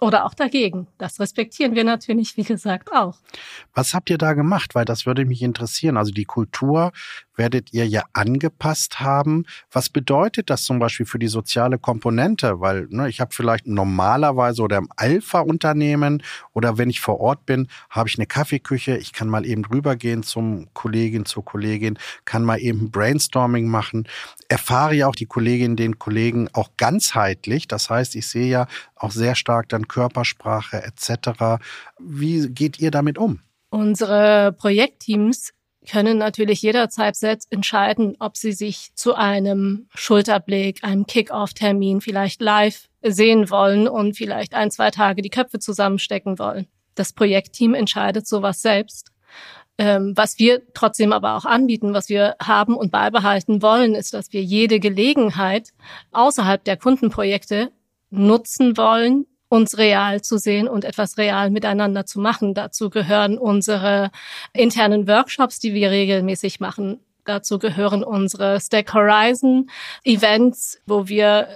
oder 0.00 0.24
auch 0.24 0.34
dagegen. 0.34 0.86
Das 0.98 1.20
respektieren 1.20 1.74
wir 1.74 1.84
natürlich, 1.84 2.36
wie 2.36 2.44
gesagt, 2.44 2.92
auch. 2.92 3.18
Was 3.74 3.94
habt 3.94 4.10
ihr 4.10 4.18
da 4.18 4.32
gemacht? 4.32 4.74
Weil 4.74 4.84
das 4.84 5.06
würde 5.06 5.24
mich 5.24 5.42
interessieren. 5.42 5.96
Also 5.96 6.12
die 6.12 6.24
Kultur 6.24 6.92
werdet 7.38 7.72
ihr 7.72 7.86
ja 7.86 8.02
angepasst 8.12 9.00
haben. 9.00 9.46
Was 9.70 9.88
bedeutet 9.88 10.50
das 10.50 10.64
zum 10.64 10.78
Beispiel 10.78 11.06
für 11.06 11.18
die 11.18 11.28
soziale 11.28 11.78
Komponente? 11.78 12.60
Weil 12.60 12.88
ne, 12.90 13.08
ich 13.08 13.20
habe 13.20 13.34
vielleicht 13.34 13.66
normalerweise 13.66 14.62
oder 14.62 14.76
im 14.76 14.88
Alpha-Unternehmen 14.96 16.22
oder 16.52 16.76
wenn 16.76 16.90
ich 16.90 17.00
vor 17.00 17.20
Ort 17.20 17.46
bin, 17.46 17.68
habe 17.88 18.08
ich 18.08 18.18
eine 18.18 18.26
Kaffeeküche. 18.26 18.96
Ich 18.96 19.12
kann 19.12 19.28
mal 19.28 19.46
eben 19.46 19.64
rübergehen 19.64 20.22
zum 20.22 20.68
Kollegin, 20.74 21.24
zur 21.24 21.44
Kollegin, 21.44 21.98
kann 22.24 22.44
mal 22.44 22.58
eben 22.58 22.90
Brainstorming 22.90 23.68
machen. 23.68 24.08
Erfahre 24.48 24.94
ja 24.94 25.06
auch 25.06 25.14
die 25.14 25.26
Kolleginnen, 25.26 25.76
den 25.76 25.98
Kollegen 25.98 26.48
auch 26.52 26.70
ganzheitlich. 26.76 27.68
Das 27.68 27.88
heißt, 27.88 28.16
ich 28.16 28.28
sehe 28.28 28.48
ja 28.48 28.66
auch 28.96 29.12
sehr 29.12 29.34
stark 29.34 29.68
dann 29.68 29.88
Körpersprache 29.88 30.82
etc. 30.82 31.62
Wie 31.98 32.48
geht 32.48 32.80
ihr 32.80 32.90
damit 32.90 33.18
um? 33.18 33.40
Unsere 33.70 34.52
Projektteams 34.52 35.52
können 35.88 36.18
natürlich 36.18 36.62
jederzeit 36.62 37.16
selbst 37.16 37.52
entscheiden, 37.52 38.16
ob 38.20 38.36
sie 38.36 38.52
sich 38.52 38.90
zu 38.94 39.14
einem 39.14 39.88
Schulterblick, 39.94 40.84
einem 40.84 41.06
Kick-off-Termin 41.06 42.00
vielleicht 42.00 42.40
live 42.40 42.88
sehen 43.02 43.50
wollen 43.50 43.88
und 43.88 44.16
vielleicht 44.16 44.54
ein, 44.54 44.70
zwei 44.70 44.90
Tage 44.90 45.22
die 45.22 45.30
Köpfe 45.30 45.58
zusammenstecken 45.58 46.38
wollen. 46.38 46.66
Das 46.94 47.12
Projektteam 47.12 47.74
entscheidet 47.74 48.26
sowas 48.26 48.62
selbst. 48.62 49.12
Ähm, 49.80 50.12
was 50.16 50.40
wir 50.40 50.62
trotzdem 50.74 51.12
aber 51.12 51.36
auch 51.36 51.44
anbieten, 51.44 51.94
was 51.94 52.08
wir 52.08 52.34
haben 52.42 52.76
und 52.76 52.90
beibehalten 52.90 53.62
wollen, 53.62 53.94
ist, 53.94 54.12
dass 54.12 54.32
wir 54.32 54.42
jede 54.42 54.80
Gelegenheit 54.80 55.72
außerhalb 56.10 56.64
der 56.64 56.76
Kundenprojekte 56.76 57.70
nutzen 58.10 58.76
wollen, 58.76 59.26
uns 59.48 59.78
real 59.78 60.20
zu 60.22 60.38
sehen 60.38 60.68
und 60.68 60.84
etwas 60.84 61.18
real 61.18 61.50
miteinander 61.50 62.06
zu 62.06 62.20
machen. 62.20 62.54
Dazu 62.54 62.90
gehören 62.90 63.38
unsere 63.38 64.10
internen 64.52 65.08
Workshops, 65.08 65.58
die 65.58 65.74
wir 65.74 65.90
regelmäßig 65.90 66.60
machen. 66.60 67.00
Dazu 67.28 67.58
gehören 67.58 68.02
unsere 68.02 68.58
Stack 68.58 68.94
Horizon 68.94 69.68
Events, 70.02 70.80
wo 70.86 71.08
wir 71.08 71.48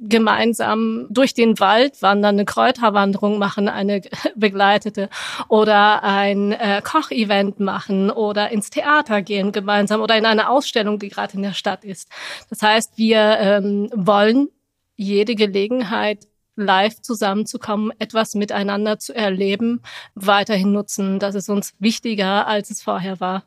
gemeinsam 0.00 1.08
durch 1.10 1.34
den 1.34 1.58
Wald 1.58 2.00
wandern, 2.00 2.36
eine 2.36 2.44
Kräuterwanderung 2.44 3.36
machen, 3.36 3.68
eine 3.68 4.02
begleitete 4.36 5.08
oder 5.48 6.04
ein 6.04 6.52
äh, 6.52 6.80
Kochevent 6.80 7.58
machen 7.58 8.12
oder 8.12 8.52
ins 8.52 8.70
Theater 8.70 9.20
gehen 9.20 9.50
gemeinsam 9.50 10.00
oder 10.00 10.16
in 10.16 10.26
eine 10.26 10.48
Ausstellung, 10.48 11.00
die 11.00 11.08
gerade 11.08 11.34
in 11.34 11.42
der 11.42 11.54
Stadt 11.54 11.84
ist. 11.84 12.08
Das 12.48 12.62
heißt, 12.62 12.96
wir 12.96 13.18
ähm, 13.40 13.90
wollen 13.92 14.48
jede 14.94 15.34
Gelegenheit 15.34 16.28
live 16.56 17.00
zusammenzukommen, 17.00 17.92
etwas 17.98 18.34
miteinander 18.34 18.98
zu 18.98 19.14
erleben, 19.14 19.82
weiterhin 20.14 20.72
nutzen. 20.72 21.18
Das 21.18 21.34
ist 21.34 21.48
uns 21.48 21.74
wichtiger, 21.78 22.46
als 22.46 22.70
es 22.70 22.82
vorher 22.82 23.20
war. 23.20 23.44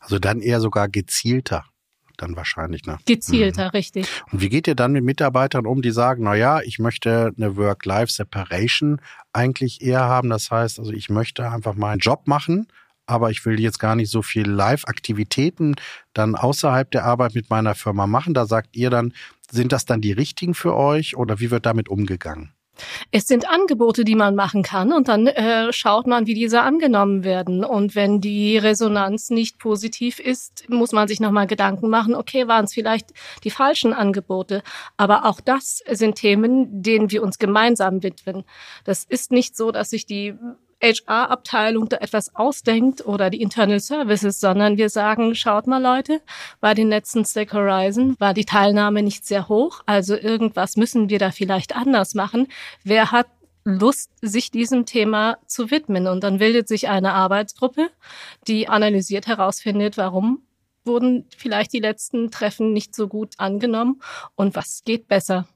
Also 0.00 0.18
dann 0.18 0.40
eher 0.40 0.60
sogar 0.60 0.88
gezielter 0.88 1.64
dann 2.16 2.36
wahrscheinlich. 2.36 2.84
Ne? 2.84 2.98
Gezielter, 3.06 3.64
mhm. 3.64 3.70
richtig. 3.70 4.06
Und 4.30 4.40
wie 4.40 4.48
geht 4.48 4.68
ihr 4.68 4.74
dann 4.74 4.92
mit 4.92 5.04
Mitarbeitern 5.04 5.66
um, 5.66 5.82
die 5.82 5.90
sagen, 5.90 6.24
na 6.24 6.34
ja, 6.34 6.60
ich 6.60 6.78
möchte 6.78 7.32
eine 7.36 7.56
Work-Life-Separation 7.56 9.00
eigentlich 9.32 9.82
eher 9.82 10.02
haben. 10.02 10.30
Das 10.30 10.50
heißt, 10.50 10.78
also 10.78 10.92
ich 10.92 11.10
möchte 11.10 11.50
einfach 11.50 11.74
meinen 11.74 11.98
Job 11.98 12.26
machen, 12.26 12.68
aber 13.06 13.30
ich 13.30 13.44
will 13.44 13.60
jetzt 13.60 13.78
gar 13.78 13.96
nicht 13.96 14.10
so 14.10 14.22
viel 14.22 14.48
Live-Aktivitäten 14.48 15.74
dann 16.12 16.36
außerhalb 16.36 16.90
der 16.90 17.04
Arbeit 17.04 17.34
mit 17.34 17.50
meiner 17.50 17.74
Firma 17.74 18.06
machen. 18.06 18.34
Da 18.34 18.46
sagt 18.46 18.76
ihr 18.76 18.90
dann, 18.90 19.12
sind 19.50 19.72
das 19.72 19.84
dann 19.84 20.00
die 20.00 20.12
richtigen 20.12 20.54
für 20.54 20.74
euch 20.74 21.16
oder 21.16 21.40
wie 21.40 21.50
wird 21.50 21.66
damit 21.66 21.88
umgegangen? 21.88 22.52
Es 23.10 23.28
sind 23.28 23.48
Angebote, 23.48 24.04
die 24.04 24.16
man 24.16 24.34
machen 24.34 24.62
kann 24.62 24.92
und 24.92 25.08
dann 25.08 25.26
äh, 25.26 25.72
schaut 25.72 26.06
man, 26.06 26.26
wie 26.26 26.34
diese 26.34 26.62
angenommen 26.62 27.22
werden. 27.22 27.64
Und 27.64 27.94
wenn 27.94 28.20
die 28.20 28.58
Resonanz 28.58 29.30
nicht 29.30 29.58
positiv 29.58 30.18
ist, 30.18 30.68
muss 30.68 30.92
man 30.92 31.06
sich 31.06 31.20
nochmal 31.20 31.46
Gedanken 31.46 31.88
machen, 31.88 32.14
okay, 32.14 32.48
waren 32.48 32.64
es 32.64 32.74
vielleicht 32.74 33.10
die 33.44 33.50
falschen 33.50 33.92
Angebote. 33.92 34.62
Aber 34.96 35.26
auch 35.26 35.40
das 35.40 35.82
sind 35.88 36.16
Themen, 36.16 36.82
denen 36.82 37.10
wir 37.10 37.22
uns 37.22 37.38
gemeinsam 37.38 38.02
widmen. 38.02 38.44
Das 38.84 39.04
ist 39.04 39.30
nicht 39.30 39.56
so, 39.56 39.70
dass 39.70 39.90
sich 39.90 40.06
die 40.06 40.34
HR-Abteilung 40.84 41.88
da 41.88 41.96
etwas 41.96 42.34
ausdenkt 42.34 43.06
oder 43.06 43.30
die 43.30 43.40
Internal 43.40 43.80
Services, 43.80 44.38
sondern 44.38 44.76
wir 44.76 44.90
sagen, 44.90 45.34
schaut 45.34 45.66
mal 45.66 45.82
Leute, 45.82 46.20
bei 46.60 46.74
den 46.74 46.88
letzten 46.88 47.24
Stack 47.24 47.54
Horizon 47.54 48.16
war 48.18 48.34
die 48.34 48.44
Teilnahme 48.44 49.02
nicht 49.02 49.26
sehr 49.26 49.48
hoch, 49.48 49.82
also 49.86 50.16
irgendwas 50.16 50.76
müssen 50.76 51.08
wir 51.08 51.18
da 51.18 51.30
vielleicht 51.30 51.74
anders 51.74 52.14
machen. 52.14 52.48
Wer 52.84 53.10
hat 53.10 53.26
Lust, 53.64 54.10
sich 54.20 54.50
diesem 54.50 54.84
Thema 54.84 55.38
zu 55.46 55.70
widmen? 55.70 56.06
Und 56.06 56.22
dann 56.22 56.38
bildet 56.38 56.68
sich 56.68 56.88
eine 56.88 57.14
Arbeitsgruppe, 57.14 57.88
die 58.46 58.68
analysiert 58.68 59.26
herausfindet, 59.26 59.96
warum 59.96 60.42
wurden 60.84 61.24
vielleicht 61.36 61.72
die 61.72 61.80
letzten 61.80 62.30
Treffen 62.30 62.74
nicht 62.74 62.94
so 62.94 63.08
gut 63.08 63.34
angenommen 63.38 64.02
und 64.34 64.54
was 64.54 64.82
geht 64.84 65.08
besser. 65.08 65.48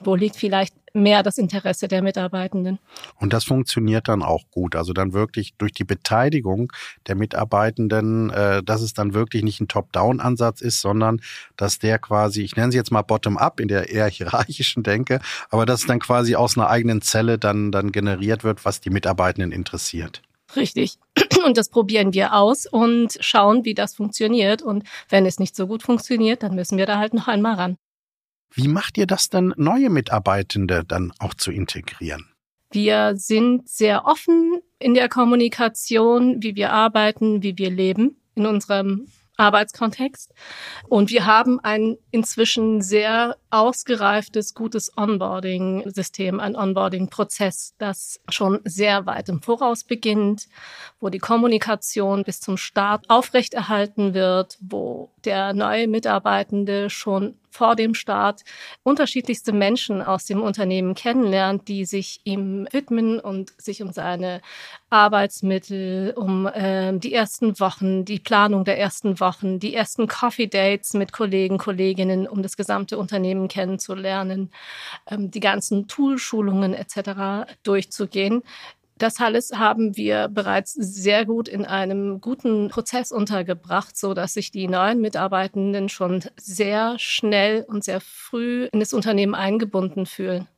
Wo 0.00 0.14
liegt 0.14 0.36
vielleicht 0.36 0.74
mehr 0.94 1.22
das 1.22 1.38
Interesse 1.38 1.88
der 1.88 2.02
Mitarbeitenden? 2.02 2.78
Und 3.18 3.32
das 3.32 3.44
funktioniert 3.44 4.08
dann 4.08 4.22
auch 4.22 4.44
gut. 4.50 4.76
Also 4.76 4.92
dann 4.92 5.12
wirklich 5.12 5.54
durch 5.58 5.72
die 5.72 5.84
Beteiligung 5.84 6.72
der 7.06 7.16
Mitarbeitenden, 7.16 8.30
äh, 8.30 8.62
dass 8.62 8.80
es 8.80 8.94
dann 8.94 9.12
wirklich 9.12 9.42
nicht 9.42 9.60
ein 9.60 9.68
Top-Down-Ansatz 9.68 10.60
ist, 10.60 10.80
sondern 10.80 11.20
dass 11.56 11.78
der 11.78 11.98
quasi, 11.98 12.42
ich 12.42 12.56
nenne 12.56 12.72
sie 12.72 12.78
jetzt 12.78 12.92
mal 12.92 13.02
Bottom-up 13.02 13.60
in 13.60 13.68
der 13.68 13.90
eher 13.90 14.08
hierarchischen 14.08 14.82
Denke, 14.82 15.20
aber 15.50 15.66
dass 15.66 15.80
es 15.80 15.86
dann 15.86 15.98
quasi 15.98 16.36
aus 16.36 16.56
einer 16.56 16.70
eigenen 16.70 17.02
Zelle 17.02 17.38
dann, 17.38 17.72
dann 17.72 17.92
generiert 17.92 18.44
wird, 18.44 18.64
was 18.64 18.80
die 18.80 18.90
Mitarbeitenden 18.90 19.52
interessiert. 19.52 20.22
Richtig. 20.56 20.98
Und 21.44 21.56
das 21.56 21.68
probieren 21.68 22.14
wir 22.14 22.34
aus 22.34 22.66
und 22.66 23.18
schauen, 23.20 23.64
wie 23.64 23.74
das 23.74 23.94
funktioniert. 23.94 24.62
Und 24.62 24.84
wenn 25.08 25.26
es 25.26 25.38
nicht 25.38 25.56
so 25.56 25.66
gut 25.66 25.82
funktioniert, 25.82 26.42
dann 26.42 26.54
müssen 26.54 26.78
wir 26.78 26.86
da 26.86 26.98
halt 26.98 27.12
noch 27.12 27.28
einmal 27.28 27.54
ran. 27.54 27.76
Wie 28.54 28.68
macht 28.68 28.96
ihr 28.98 29.06
das 29.06 29.30
dann, 29.30 29.52
neue 29.56 29.90
Mitarbeitende 29.90 30.84
dann 30.84 31.12
auch 31.18 31.34
zu 31.34 31.50
integrieren? 31.50 32.26
Wir 32.70 33.14
sind 33.16 33.68
sehr 33.68 34.04
offen 34.04 34.60
in 34.78 34.94
der 34.94 35.08
Kommunikation, 35.08 36.42
wie 36.42 36.54
wir 36.54 36.72
arbeiten, 36.72 37.42
wie 37.42 37.58
wir 37.58 37.70
leben 37.70 38.16
in 38.34 38.46
unserem 38.46 39.06
Arbeitskontext. 39.36 40.32
Und 40.88 41.10
wir 41.10 41.26
haben 41.26 41.58
ein 41.60 41.96
inzwischen 42.12 42.82
sehr 42.82 43.36
ausgereiftes, 43.50 44.54
gutes 44.54 44.96
Onboarding-System, 44.96 46.38
ein 46.38 46.54
Onboarding-Prozess, 46.54 47.74
das 47.78 48.20
schon 48.28 48.60
sehr 48.64 49.06
weit 49.06 49.28
im 49.28 49.42
Voraus 49.42 49.82
beginnt, 49.84 50.46
wo 51.00 51.08
die 51.08 51.18
Kommunikation 51.18 52.22
bis 52.22 52.40
zum 52.40 52.56
Start 52.56 53.10
aufrechterhalten 53.10 54.14
wird, 54.14 54.58
wo 54.60 55.10
der 55.24 55.52
neue 55.52 55.88
Mitarbeitende 55.88 56.90
schon 56.90 57.34
vor 57.54 57.76
dem 57.76 57.94
Start 57.94 58.42
unterschiedlichste 58.82 59.52
Menschen 59.52 60.02
aus 60.02 60.24
dem 60.24 60.42
Unternehmen 60.42 60.94
kennenlernt, 60.94 61.68
die 61.68 61.84
sich 61.84 62.20
ihm 62.24 62.66
widmen 62.72 63.20
und 63.20 63.52
sich 63.58 63.80
um 63.80 63.92
seine 63.92 64.40
Arbeitsmittel, 64.90 66.14
um 66.16 66.46
äh, 66.46 66.98
die 66.98 67.14
ersten 67.14 67.58
Wochen, 67.60 68.04
die 68.04 68.18
Planung 68.18 68.64
der 68.64 68.78
ersten 68.78 69.20
Wochen, 69.20 69.60
die 69.60 69.74
ersten 69.74 70.08
Coffee 70.08 70.48
Dates 70.48 70.94
mit 70.94 71.12
Kollegen, 71.12 71.58
Kolleginnen, 71.58 72.26
um 72.26 72.42
das 72.42 72.56
gesamte 72.56 72.98
Unternehmen 72.98 73.46
kennenzulernen, 73.46 74.50
ähm, 75.08 75.30
die 75.30 75.40
ganzen 75.40 75.86
Toolschulungen 75.86 76.74
etc. 76.74 77.52
durchzugehen. 77.62 78.42
Das 78.98 79.20
alles 79.20 79.52
haben 79.52 79.96
wir 79.96 80.28
bereits 80.28 80.72
sehr 80.72 81.24
gut 81.26 81.48
in 81.48 81.64
einem 81.64 82.20
guten 82.20 82.68
Prozess 82.68 83.10
untergebracht, 83.10 83.96
so 83.96 84.14
dass 84.14 84.34
sich 84.34 84.52
die 84.52 84.68
neuen 84.68 85.00
Mitarbeitenden 85.00 85.88
schon 85.88 86.24
sehr 86.36 86.96
schnell 86.98 87.64
und 87.66 87.82
sehr 87.82 88.00
früh 88.00 88.68
in 88.72 88.78
das 88.80 88.92
Unternehmen 88.92 89.34
eingebunden 89.34 90.06
fühlen. 90.06 90.48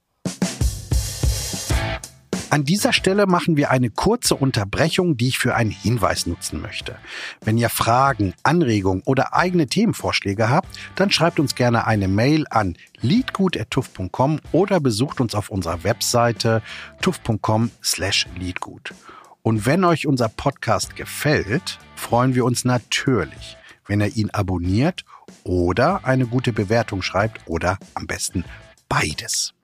An 2.49 2.65
dieser 2.65 2.93
Stelle 2.93 3.27
machen 3.27 3.57
wir 3.57 3.71
eine 3.71 3.91
kurze 3.91 4.37
Unterbrechung, 4.37 5.17
die 5.17 5.29
ich 5.29 5.39
für 5.39 5.57
einen 5.57 5.71
Hinweis 5.71 6.27
nutzen 6.27 6.61
möchte. 6.61 6.97
Wenn 7.41 7.59
ihr 7.59 7.69
Fragen, 7.69 8.35
Anregungen 8.45 9.03
oder 9.05 9.35
eigene 9.35 9.67
Themenvorschläge 9.67 10.49
habt, 10.49 10.69
dann 10.95 11.11
schreibt 11.11 11.41
uns 11.41 11.57
gerne 11.57 11.89
eine 11.89 12.07
Mail 12.07 12.47
an 12.49 12.77
leadgut.tuff.com 13.01 14.41
oder 14.53 14.79
besucht 14.79 15.21
uns 15.21 15.35
auf 15.35 15.51
unserer 15.51 15.83
Webseite 15.83 16.63
tuff.com 17.03 17.73
slash 17.83 18.29
leadgut. 18.39 18.95
Und 19.43 19.67
wenn 19.67 19.85
euch 19.85 20.07
unser 20.07 20.29
Podcast 20.29 20.95
gefällt, 20.95 21.79
freuen 21.97 22.37
wir 22.37 22.45
uns 22.45 22.65
natürlich, 22.65 23.57
wenn 23.87 24.01
ihr 24.01 24.17
ihn 24.17 24.31
abonniert 24.31 25.05
oder 25.43 26.05
eine 26.05 26.27
gute 26.27 26.53
Bewertung 26.53 27.03
schreibt 27.03 27.41
oder 27.47 27.79
am 27.95 28.07
besten 28.07 28.45
beides. 28.89 29.56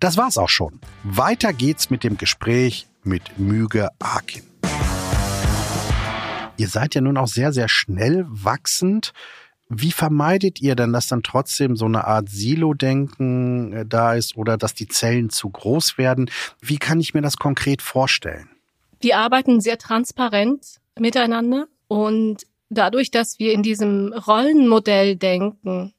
Das 0.00 0.16
war's 0.16 0.38
auch 0.38 0.48
schon. 0.48 0.80
Weiter 1.02 1.52
geht's 1.52 1.90
mit 1.90 2.04
dem 2.04 2.16
Gespräch 2.18 2.86
mit 3.02 3.38
Müge 3.38 3.90
Akin. 3.98 4.42
Ihr 6.58 6.68
seid 6.68 6.94
ja 6.94 7.00
nun 7.00 7.16
auch 7.16 7.28
sehr, 7.28 7.52
sehr 7.52 7.68
schnell 7.68 8.24
wachsend. 8.28 9.12
Wie 9.68 9.90
vermeidet 9.90 10.60
ihr 10.60 10.76
denn, 10.76 10.92
dass 10.92 11.08
dann 11.08 11.22
trotzdem 11.22 11.76
so 11.76 11.86
eine 11.86 12.06
Art 12.06 12.28
Silo-Denken 12.28 13.72
äh, 13.72 13.86
da 13.86 14.14
ist 14.14 14.36
oder 14.36 14.56
dass 14.56 14.74
die 14.74 14.86
Zellen 14.86 15.28
zu 15.28 15.50
groß 15.50 15.98
werden? 15.98 16.30
Wie 16.60 16.78
kann 16.78 17.00
ich 17.00 17.14
mir 17.14 17.22
das 17.22 17.36
konkret 17.36 17.82
vorstellen? 17.82 18.48
Wir 19.00 19.18
arbeiten 19.18 19.60
sehr 19.60 19.76
transparent 19.76 20.80
miteinander 20.98 21.66
und 21.88 22.46
dadurch, 22.70 23.10
dass 23.10 23.38
wir 23.38 23.52
in 23.52 23.62
diesem 23.62 24.12
Rollenmodell 24.12 25.16
denken, 25.16 25.92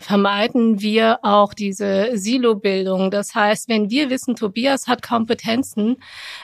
vermeiden 0.00 0.80
wir 0.80 1.20
auch 1.22 1.54
diese 1.54 2.10
Silo-Bildung. 2.14 3.10
Das 3.10 3.34
heißt, 3.34 3.68
wenn 3.68 3.90
wir 3.90 4.10
wissen, 4.10 4.34
Tobias 4.36 4.88
hat 4.88 5.02
Kompetenzen, 5.02 5.96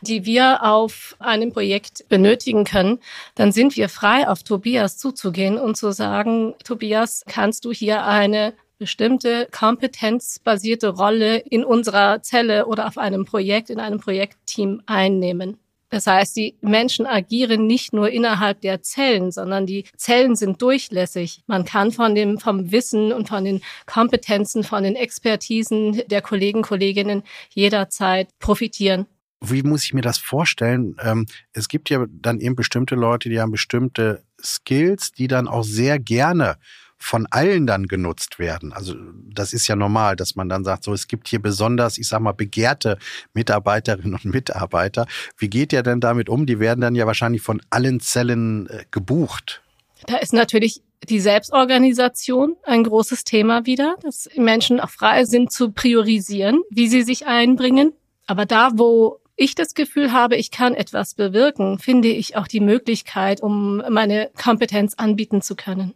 die 0.02 0.25
wir 0.25 0.62
auf 0.62 1.16
einem 1.19 1.52
Projekt 1.52 2.09
benötigen 2.09 2.64
können, 2.64 2.99
dann 3.35 3.52
sind 3.52 3.76
wir 3.76 3.88
frei, 3.88 4.28
auf 4.28 4.42
Tobias 4.42 4.99
zuzugehen 4.99 5.59
und 5.59 5.76
zu 5.76 5.92
sagen, 5.92 6.54
Tobias, 6.64 7.25
kannst 7.26 7.64
du 7.64 7.73
hier 7.73 8.04
eine 8.04 8.54
bestimmte 8.78 9.47
kompetenzbasierte 9.50 10.88
Rolle 10.88 11.37
in 11.37 11.64
unserer 11.64 12.23
Zelle 12.23 12.66
oder 12.66 12.87
auf 12.87 12.99
einem 12.99 13.26
Projekt, 13.26 13.69
in 13.69 13.78
einem 13.78 14.00
Projektteam 14.00 14.83
einnehmen. 14.87 15.59
Das 15.90 16.06
heißt, 16.06 16.37
die 16.37 16.54
Menschen 16.61 17.04
agieren 17.04 17.66
nicht 17.66 17.92
nur 17.92 18.11
innerhalb 18.11 18.61
der 18.61 18.82
Zellen, 18.82 19.32
sondern 19.32 19.66
die 19.66 19.85
Zellen 19.97 20.37
sind 20.37 20.62
durchlässig. 20.62 21.42
Man 21.47 21.64
kann 21.64 21.90
von 21.90 22.14
dem, 22.14 22.38
vom 22.38 22.70
Wissen 22.70 23.12
und 23.12 23.28
von 23.28 23.44
den 23.44 23.61
Kompetenzen, 23.87 24.62
von 24.62 24.85
den 24.85 24.97
Expertisen 24.97 26.02
der 26.09 26.23
Kollegen, 26.23 26.62
Kolleginnen 26.62 27.23
jederzeit 27.50 28.28
profitieren. 28.38 29.06
Wie 29.42 29.62
muss 29.62 29.85
ich 29.85 29.94
mir 29.94 30.02
das 30.02 30.18
vorstellen? 30.18 30.97
Ähm, 31.02 31.26
es 31.52 31.68
gibt 31.68 31.90
ja 31.90 32.04
dann 32.09 32.40
eben 32.40 32.56
bestimmte 32.56 32.94
Leute, 32.94 33.28
die 33.30 33.40
haben 33.40 33.50
bestimmte 33.50 34.23
Skills, 34.40 35.12
die 35.12 35.28
dann 35.28 35.49
auch 35.49 35.64
sehr 35.64 35.99
gerne 35.99 36.56
von 37.02 37.26
allen 37.30 37.66
dann 37.66 37.87
genutzt 37.88 38.38
werden. 38.38 38.73
Also 38.73 38.95
das 39.33 39.54
ist 39.54 39.66
ja 39.66 39.75
normal, 39.75 40.16
dass 40.16 40.37
man 40.37 40.49
dann 40.50 40.64
sagt, 40.64 40.85
so 40.85 40.92
es 40.92 41.09
gibt 41.09 41.28
hier 41.28 41.40
besonders, 41.40 41.97
ich 41.97 42.07
sag 42.07 42.21
mal, 42.21 42.33
begehrte 42.33 42.99
Mitarbeiterinnen 43.33 44.14
und 44.14 44.25
Mitarbeiter. 44.26 45.07
Wie 45.38 45.49
geht 45.49 45.73
ihr 45.73 45.83
denn 45.83 46.00
damit 46.00 46.28
um? 46.28 46.45
Die 46.45 46.61
werden 46.61 46.83
dann 46.83 46.95
ja 46.95 47.07
wahrscheinlich 47.07 47.42
von 47.42 47.62
allen 47.71 48.00
Zellen 48.00 48.69
äh, 48.69 48.85
gebucht. 48.90 49.62
Da 50.07 50.19
ist 50.19 50.35
natürlich 50.35 50.83
die 51.09 51.21
Selbstorganisation 51.21 52.57
ein 52.64 52.85
großes 52.85 53.25
Thema 53.25 53.64
wieder, 53.64 53.97
dass 54.02 54.28
Menschen 54.37 54.78
auch 54.78 54.90
frei 54.90 55.25
sind 55.25 55.50
zu 55.50 55.73
priorisieren, 55.73 56.61
wie 56.71 56.88
sie 56.88 57.02
sich 57.02 57.26
einbringen. 57.26 57.95
Aber 58.26 58.45
da, 58.45 58.73
wo 58.75 59.21
ich 59.37 59.54
das 59.54 59.73
Gefühl 59.73 60.12
habe, 60.12 60.37
ich 60.37 60.50
kann 60.50 60.75
etwas 60.75 61.14
bewirken, 61.14 61.78
finde 61.78 62.09
ich 62.09 62.37
auch 62.37 62.47
die 62.47 62.61
Möglichkeit, 62.61 63.40
um 63.40 63.83
meine 63.88 64.30
Kompetenz 64.40 64.95
anbieten 64.95 65.40
zu 65.40 65.57
können. 65.57 65.95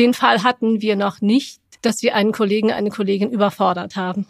Den 0.00 0.14
Fall 0.14 0.42
hatten 0.42 0.80
wir 0.80 0.96
noch 0.96 1.20
nicht, 1.20 1.60
dass 1.82 2.02
wir 2.02 2.14
einen 2.14 2.32
Kollegen, 2.32 2.72
eine 2.72 2.88
Kollegin 2.88 3.30
überfordert 3.30 3.96
haben. 3.96 4.26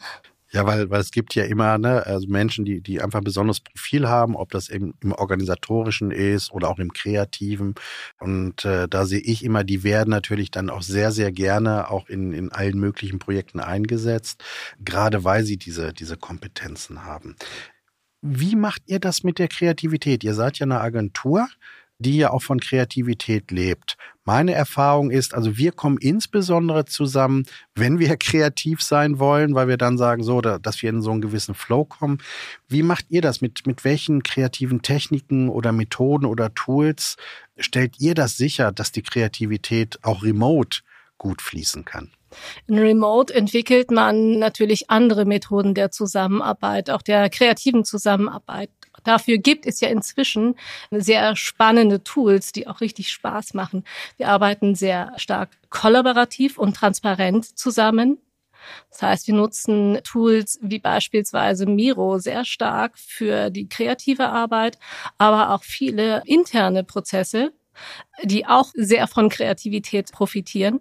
Ja, 0.51 0.67
weil, 0.67 0.91
weil 0.91 1.01
es 1.01 1.13
gibt 1.13 1.37
ja 1.37 1.45
immer 1.45 1.79
ne, 1.79 2.05
also 2.05 2.27
Menschen, 2.27 2.65
die, 2.65 2.81
die 2.81 3.01
einfach 3.01 3.21
ein 3.21 3.25
besonderes 3.25 3.61
Profil 3.61 4.09
haben, 4.09 4.35
ob 4.35 4.51
das 4.51 4.69
eben 4.69 4.95
im 5.01 5.13
organisatorischen 5.13 6.11
ist 6.11 6.51
oder 6.51 6.69
auch 6.71 6.81
im 6.81 6.93
kreativen. 6.93 7.77
Und 8.19 8.65
äh, 8.65 8.89
da 8.89 9.07
sehe 9.07 9.21
ich 9.21 9.45
immer, 9.45 9.63
die 9.63 9.85
werden 9.85 10.11
natürlich 10.11 10.51
dann 10.51 10.69
auch 10.69 10.83
sehr, 10.83 11.13
sehr 11.13 11.31
gerne 11.31 11.89
auch 11.89 12.09
in, 12.09 12.33
in 12.33 12.51
allen 12.51 12.81
möglichen 12.81 13.21
Projekten 13.21 13.61
eingesetzt, 13.61 14.43
gerade 14.85 15.23
weil 15.23 15.45
sie 15.45 15.57
diese, 15.57 15.93
diese 15.93 16.17
Kompetenzen 16.17 17.05
haben. 17.05 17.37
Wie 18.21 18.57
macht 18.57 18.83
ihr 18.87 18.99
das 18.99 19.23
mit 19.23 19.39
der 19.39 19.47
Kreativität? 19.47 20.25
Ihr 20.25 20.35
seid 20.35 20.59
ja 20.59 20.67
eine 20.67 20.81
Agentur 20.81 21.47
die 22.01 22.17
ja 22.17 22.31
auch 22.31 22.43
von 22.43 22.59
Kreativität 22.59 23.51
lebt. 23.51 23.97
Meine 24.25 24.55
Erfahrung 24.55 25.11
ist, 25.11 25.35
also 25.35 25.57
wir 25.57 25.71
kommen 25.73 25.99
insbesondere 25.99 26.87
zusammen, 26.87 27.45
wenn 27.75 27.99
wir 27.99 28.17
kreativ 28.19 28.83
sein 28.83 29.19
wollen, 29.19 29.55
weil 29.55 29.69
wir 29.69 29.77
dann 29.77 29.99
sagen, 29.99 30.23
so, 30.23 30.41
dass 30.41 30.83
wir 30.83 30.91
in 30.91 31.03
so 31.03 31.11
einen 31.11 31.21
gewissen 31.21 31.55
Flow 31.55 31.85
kommen. 31.85 32.19
Wie 32.69 32.83
macht 32.83 33.07
ihr 33.11 33.23
das? 33.23 33.41
Mit, 33.41 33.67
mit 33.67 33.85
welchen 33.85 34.23
kreativen 34.23 34.83
Techniken 34.83 35.49
oder 35.49 35.73
Methoden 35.73 36.27
oder 36.27 36.55
Tools 36.55 37.17
stellt 37.59 38.01
ihr 38.01 38.15
das 38.15 38.37
sicher, 38.37 38.73
dass 38.73 38.93
die 38.93 39.03
Kreativität 39.03 39.99
auch 40.03 40.23
remote 40.23 40.81
gut 41.19 41.43
fließen 41.43 41.85
kann? 41.85 42.11
In 42.67 42.79
Remote 42.79 43.35
entwickelt 43.35 43.91
man 43.91 44.39
natürlich 44.39 44.89
andere 44.89 45.25
Methoden 45.25 45.75
der 45.75 45.91
Zusammenarbeit, 45.91 46.89
auch 46.89 47.03
der 47.03 47.29
kreativen 47.29 47.85
Zusammenarbeit. 47.85 48.71
Dafür 49.05 49.39
gibt 49.39 49.67
es 49.67 49.81
ja 49.81 49.89
inzwischen 49.89 50.57
sehr 50.91 51.37
spannende 51.37 52.03
Tools, 52.03 52.53
die 52.53 52.67
auch 52.67 52.81
richtig 52.81 53.11
Spaß 53.11 53.55
machen. 53.55 53.85
Wir 54.17 54.29
arbeiten 54.29 54.75
sehr 54.75 55.13
stark 55.17 55.51
kollaborativ 55.71 56.59
und 56.59 56.77
transparent 56.77 57.59
zusammen. 57.59 58.19
Das 58.91 59.03
heißt, 59.03 59.27
wir 59.27 59.35
nutzen 59.35 60.01
Tools 60.05 60.59
wie 60.63 60.79
beispielsweise 60.79 61.67
Miro 61.67 62.19
sehr 62.19 62.45
stark 62.45 62.99
für 62.99 63.51
die 63.51 63.69
kreative 63.69 64.29
Arbeit, 64.29 64.79
aber 65.19 65.55
auch 65.55 65.65
viele 65.65 66.23
interne 66.27 66.85
Prozesse, 66.85 67.53
die 68.23 68.47
auch 68.47 68.71
sehr 68.75 69.07
von 69.07 69.29
Kreativität 69.29 70.13
profitieren. 70.13 70.81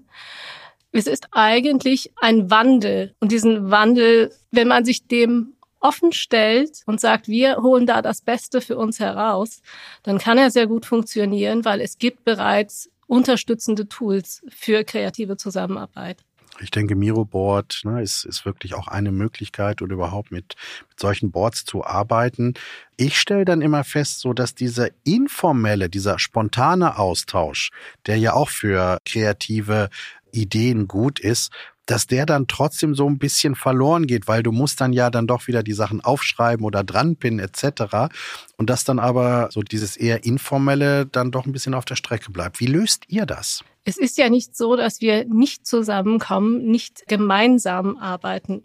Es 0.91 1.07
ist 1.07 1.27
eigentlich 1.31 2.11
ein 2.17 2.49
Wandel 2.49 3.15
und 3.19 3.31
diesen 3.31 3.69
Wandel, 3.69 4.33
wenn 4.51 4.67
man 4.67 4.85
sich 4.85 5.07
dem 5.07 5.53
offen 5.79 6.11
stellt 6.11 6.83
und 6.85 6.99
sagt, 6.99 7.27
wir 7.27 7.57
holen 7.57 7.85
da 7.85 8.01
das 8.01 8.21
Beste 8.21 8.61
für 8.61 8.77
uns 8.77 8.99
heraus, 8.99 9.61
dann 10.03 10.17
kann 10.17 10.37
er 10.37 10.51
sehr 10.51 10.67
gut 10.67 10.85
funktionieren, 10.85 11.65
weil 11.65 11.81
es 11.81 11.97
gibt 11.97 12.23
bereits 12.25 12.89
unterstützende 13.07 13.87
Tools 13.87 14.43
für 14.49 14.83
kreative 14.83 15.37
Zusammenarbeit. 15.37 16.23
Ich 16.61 16.71
denke, 16.71 16.95
Miro 16.95 17.25
Board 17.25 17.81
ne, 17.85 18.01
ist, 18.01 18.25
ist 18.25 18.45
wirklich 18.45 18.73
auch 18.73 18.87
eine 18.87 19.11
Möglichkeit 19.11 19.81
oder 19.81 19.93
überhaupt 19.93 20.31
mit, 20.31 20.55
mit 20.89 20.99
solchen 20.99 21.31
Boards 21.31 21.63
zu 21.63 21.85
arbeiten. 21.85 22.53
Ich 22.97 23.17
stelle 23.17 23.45
dann 23.45 23.61
immer 23.61 23.83
fest, 23.83 24.19
so 24.19 24.33
dass 24.33 24.55
dieser 24.55 24.89
informelle, 25.03 25.89
dieser 25.89 26.19
spontane 26.19 26.97
Austausch, 26.97 27.71
der 28.07 28.17
ja 28.17 28.33
auch 28.33 28.49
für 28.49 28.99
kreative 29.05 29.89
Ideen 30.31 30.87
gut 30.87 31.19
ist, 31.19 31.51
dass 31.89 32.05
der 32.05 32.27
dann 32.27 32.47
trotzdem 32.47 32.93
so 32.93 33.09
ein 33.09 33.17
bisschen 33.17 33.55
verloren 33.55 34.05
geht, 34.05 34.27
weil 34.27 34.43
du 34.43 34.51
musst 34.51 34.79
dann 34.79 34.93
ja 34.93 35.09
dann 35.09 35.25
doch 35.25 35.47
wieder 35.47 35.63
die 35.63 35.73
Sachen 35.73 36.01
aufschreiben 36.01 36.63
oder 36.63 36.83
dranpinnen 36.83 37.39
etc. 37.39 38.11
Und 38.57 38.69
dass 38.69 38.83
dann 38.83 38.99
aber 38.99 39.49
so 39.51 39.63
dieses 39.63 39.97
eher 39.97 40.23
informelle 40.23 41.07
dann 41.07 41.31
doch 41.31 41.47
ein 41.47 41.51
bisschen 41.51 41.73
auf 41.73 41.85
der 41.85 41.95
Strecke 41.95 42.31
bleibt. 42.31 42.59
Wie 42.59 42.67
löst 42.67 43.05
ihr 43.07 43.25
das? 43.25 43.63
Es 43.85 43.97
ist 43.97 44.19
ja 44.19 44.29
nicht 44.29 44.55
so, 44.55 44.75
dass 44.75 45.01
wir 45.01 45.25
nicht 45.25 45.65
zusammenkommen, 45.65 46.69
nicht 46.69 47.07
gemeinsam 47.07 47.97
arbeiten. 47.97 48.63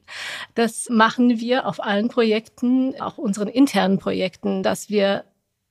Das 0.54 0.88
machen 0.90 1.40
wir 1.40 1.66
auf 1.66 1.82
allen 1.82 2.08
Projekten, 2.08 3.00
auch 3.00 3.16
unseren 3.16 3.48
internen 3.48 3.98
Projekten, 3.98 4.62
dass 4.62 4.90
wir 4.90 5.24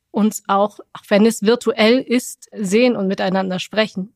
uns 0.09 0.41
auch, 0.47 0.79
auch 0.93 1.03
wenn 1.07 1.27
es 1.27 1.43
virtuell 1.43 1.99
ist, 1.99 2.49
sehen 2.51 2.95
und 2.95 3.07
miteinander 3.07 3.59
sprechen. 3.59 4.11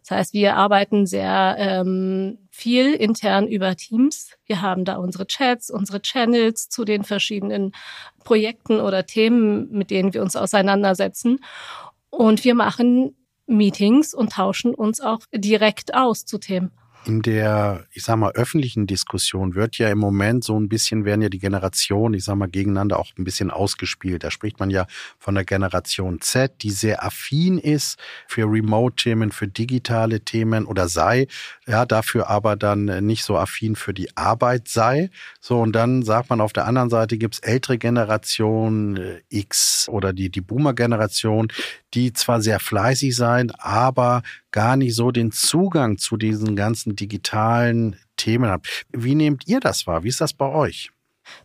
Das 0.00 0.18
heißt, 0.18 0.34
wir 0.34 0.56
arbeiten 0.56 1.06
sehr 1.06 1.56
ähm, 1.58 2.38
viel 2.50 2.94
intern 2.94 3.46
über 3.46 3.76
Teams. 3.76 4.32
Wir 4.44 4.62
haben 4.62 4.84
da 4.84 4.96
unsere 4.96 5.26
Chats, 5.26 5.70
unsere 5.70 6.00
Channels 6.02 6.68
zu 6.68 6.84
den 6.84 7.04
verschiedenen 7.04 7.72
Projekten 8.24 8.80
oder 8.80 9.06
Themen, 9.06 9.70
mit 9.70 9.90
denen 9.90 10.14
wir 10.14 10.22
uns 10.22 10.36
auseinandersetzen. 10.36 11.40
Und 12.10 12.44
wir 12.44 12.54
machen 12.54 13.16
Meetings 13.46 14.14
und 14.14 14.32
tauschen 14.32 14.74
uns 14.74 15.00
auch 15.00 15.20
direkt 15.32 15.94
aus 15.94 16.24
zu 16.24 16.38
Themen 16.38 16.72
in 17.06 17.22
der, 17.22 17.84
ich 17.92 18.02
sag 18.02 18.16
mal, 18.16 18.32
öffentlichen 18.32 18.88
Diskussion 18.88 19.54
wird 19.54 19.78
ja 19.78 19.88
im 19.90 19.98
Moment 19.98 20.42
so 20.42 20.58
ein 20.58 20.68
bisschen, 20.68 21.04
werden 21.04 21.22
ja 21.22 21.28
die 21.28 21.38
Generationen, 21.38 22.14
ich 22.14 22.24
sag 22.24 22.34
mal, 22.34 22.48
gegeneinander 22.48 22.98
auch 22.98 23.12
ein 23.16 23.22
bisschen 23.22 23.52
ausgespielt. 23.52 24.24
Da 24.24 24.32
spricht 24.32 24.58
man 24.58 24.70
ja 24.70 24.86
von 25.18 25.36
der 25.36 25.44
Generation 25.44 26.20
Z, 26.20 26.62
die 26.62 26.70
sehr 26.70 27.04
affin 27.04 27.58
ist 27.58 27.98
für 28.26 28.42
Remote-Themen, 28.42 29.30
für 29.30 29.46
digitale 29.46 30.20
Themen 30.20 30.66
oder 30.66 30.88
sei, 30.88 31.28
ja, 31.66 31.86
dafür 31.86 32.28
aber 32.28 32.56
dann 32.56 33.06
nicht 33.06 33.22
so 33.22 33.36
affin 33.36 33.76
für 33.76 33.94
die 33.94 34.16
Arbeit 34.16 34.66
sei. 34.66 35.10
So, 35.40 35.60
und 35.60 35.72
dann 35.72 36.02
sagt 36.02 36.30
man 36.30 36.40
auf 36.40 36.52
der 36.52 36.66
anderen 36.66 36.90
Seite 36.90 37.18
gibt's 37.18 37.38
ältere 37.38 37.78
Generation 37.78 38.96
äh, 38.96 39.20
X 39.28 39.88
oder 39.88 40.12
die, 40.12 40.30
die 40.30 40.40
Boomer-Generation, 40.40 41.48
die 41.96 42.12
zwar 42.12 42.40
sehr 42.40 42.60
fleißig 42.60 43.16
sein, 43.16 43.50
aber 43.58 44.22
gar 44.52 44.76
nicht 44.76 44.94
so 44.94 45.10
den 45.10 45.32
Zugang 45.32 45.98
zu 45.98 46.16
diesen 46.16 46.54
ganzen 46.54 46.94
digitalen 46.94 47.96
Themen 48.16 48.48
haben. 48.48 48.62
Wie 48.92 49.14
nehmt 49.14 49.48
ihr 49.48 49.60
das 49.60 49.86
wahr? 49.86 50.04
Wie 50.04 50.08
ist 50.08 50.20
das 50.20 50.32
bei 50.32 50.46
euch? 50.46 50.90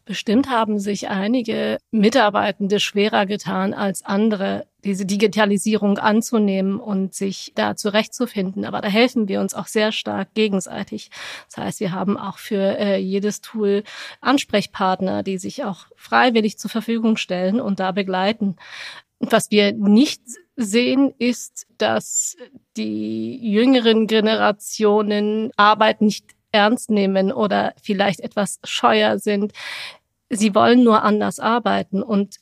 Bestimmt 0.06 0.50
haben 0.50 0.80
sich 0.80 1.10
einige 1.10 1.78
Mitarbeitende 1.92 2.80
schwerer 2.80 3.26
getan 3.26 3.74
als 3.74 4.04
andere, 4.04 4.68
diese 4.84 5.06
Digitalisierung 5.06 5.98
anzunehmen 5.98 6.80
und 6.80 7.14
sich 7.14 7.52
da 7.56 7.76
zurechtzufinden. 7.76 8.66
Aber 8.66 8.82
da 8.82 8.88
helfen 8.88 9.28
wir 9.28 9.42
uns 9.42 9.54
auch 9.54 9.68
sehr 9.68 9.92
stark 9.92 10.34
gegenseitig. 10.34 11.10
Das 11.50 11.58
heißt, 11.64 11.80
wir 11.80 11.92
haben 11.92 12.18
auch 12.18 12.38
für 12.38 12.78
äh, 12.78 12.98
jedes 12.98 13.42
Tool 13.42 13.84
Ansprechpartner, 14.22 15.24
die 15.24 15.38
sich 15.38 15.64
auch 15.64 15.86
freiwillig 15.96 16.58
zur 16.58 16.70
Verfügung 16.70 17.18
stellen 17.18 17.60
und 17.60 17.80
da 17.80 17.92
begleiten. 17.92 18.58
Was 19.20 19.52
wir 19.52 19.72
nicht 19.74 20.22
sehen, 20.56 21.14
ist, 21.18 21.68
dass 21.78 22.36
die 22.78 23.38
jüngeren 23.52 24.08
Generationen 24.08 25.52
Arbeit 25.58 26.02
nicht 26.02 26.26
ernst 26.52 26.90
nehmen 26.90 27.32
oder 27.32 27.74
vielleicht 27.82 28.20
etwas 28.20 28.60
scheuer 28.64 29.20
sind. 29.20 29.54
Sie 30.30 30.54
wollen 30.54 30.84
nur 30.84 31.04
anders 31.04 31.40
arbeiten 31.40 32.04
und 32.04 32.38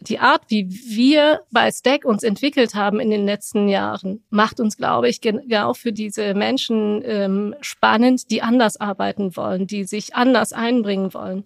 die 0.00 0.18
Art, 0.18 0.42
wie 0.48 0.68
wir 0.68 1.40
bei 1.50 1.70
Stack 1.70 2.04
uns 2.04 2.22
entwickelt 2.22 2.74
haben 2.74 3.00
in 3.00 3.08
den 3.08 3.24
letzten 3.24 3.68
Jahren, 3.68 4.22
macht 4.28 4.60
uns, 4.60 4.76
glaube 4.76 5.08
ich, 5.08 5.22
genau 5.22 5.72
für 5.72 5.92
diese 5.92 6.34
Menschen 6.34 7.02
ähm, 7.04 7.54
spannend, 7.62 8.30
die 8.30 8.42
anders 8.42 8.78
arbeiten 8.78 9.36
wollen, 9.36 9.66
die 9.66 9.84
sich 9.84 10.14
anders 10.14 10.52
einbringen 10.52 11.14
wollen, 11.14 11.44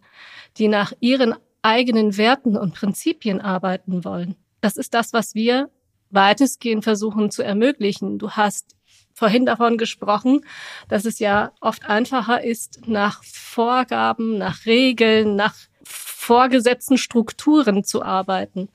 die 0.59 0.67
nach 0.67 0.93
ihren 0.99 1.35
eigenen 1.63 2.17
Werten 2.17 2.57
und 2.57 2.75
Prinzipien 2.75 3.41
arbeiten 3.41 4.05
wollen. 4.05 4.35
Das 4.61 4.77
ist 4.77 4.95
das, 4.95 5.13
was 5.13 5.35
wir 5.35 5.71
weitestgehend 6.11 6.85
versuchen 6.85 7.31
zu 7.31 7.43
ermöglichen. 7.43 8.19
Du 8.19 8.31
hast 8.33 8.77
vorhin 9.15 9.47
davon 9.47 9.79
gesprochen, 9.79 10.41
dass 10.89 11.05
es 11.05 11.19
ja 11.19 11.53
oft 11.61 11.85
einfacher 11.85 12.43
ist, 12.43 12.87
nach 12.87 13.23
Vorgaben, 13.25 14.39
nach 14.39 14.67
Regeln, 14.67 15.37
nach 15.37 15.55
vorgesetzten 15.85 16.97
Strukturen 16.97 17.85
zu 17.85 18.03
arbeiten. 18.03 18.69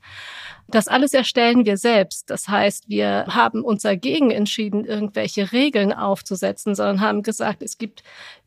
Das 0.68 0.88
alles 0.88 1.14
erstellen 1.14 1.66
wir 1.66 1.78
selbst. 1.78 2.30
Das 2.30 2.48
heißt, 2.48 2.90
wir 2.90 3.26
haben 3.28 3.64
uns 3.64 3.84
dagegen 3.84 4.32
entschieden, 4.32 4.84
irgendwelche 4.84 5.52
Regeln 5.52 5.94
aufzusetzen, 5.94 6.76
sondern 6.76 7.02
haben 7.02 7.22
gesagt, 7.22 7.62
es 7.62 7.78
gibt 7.78 8.04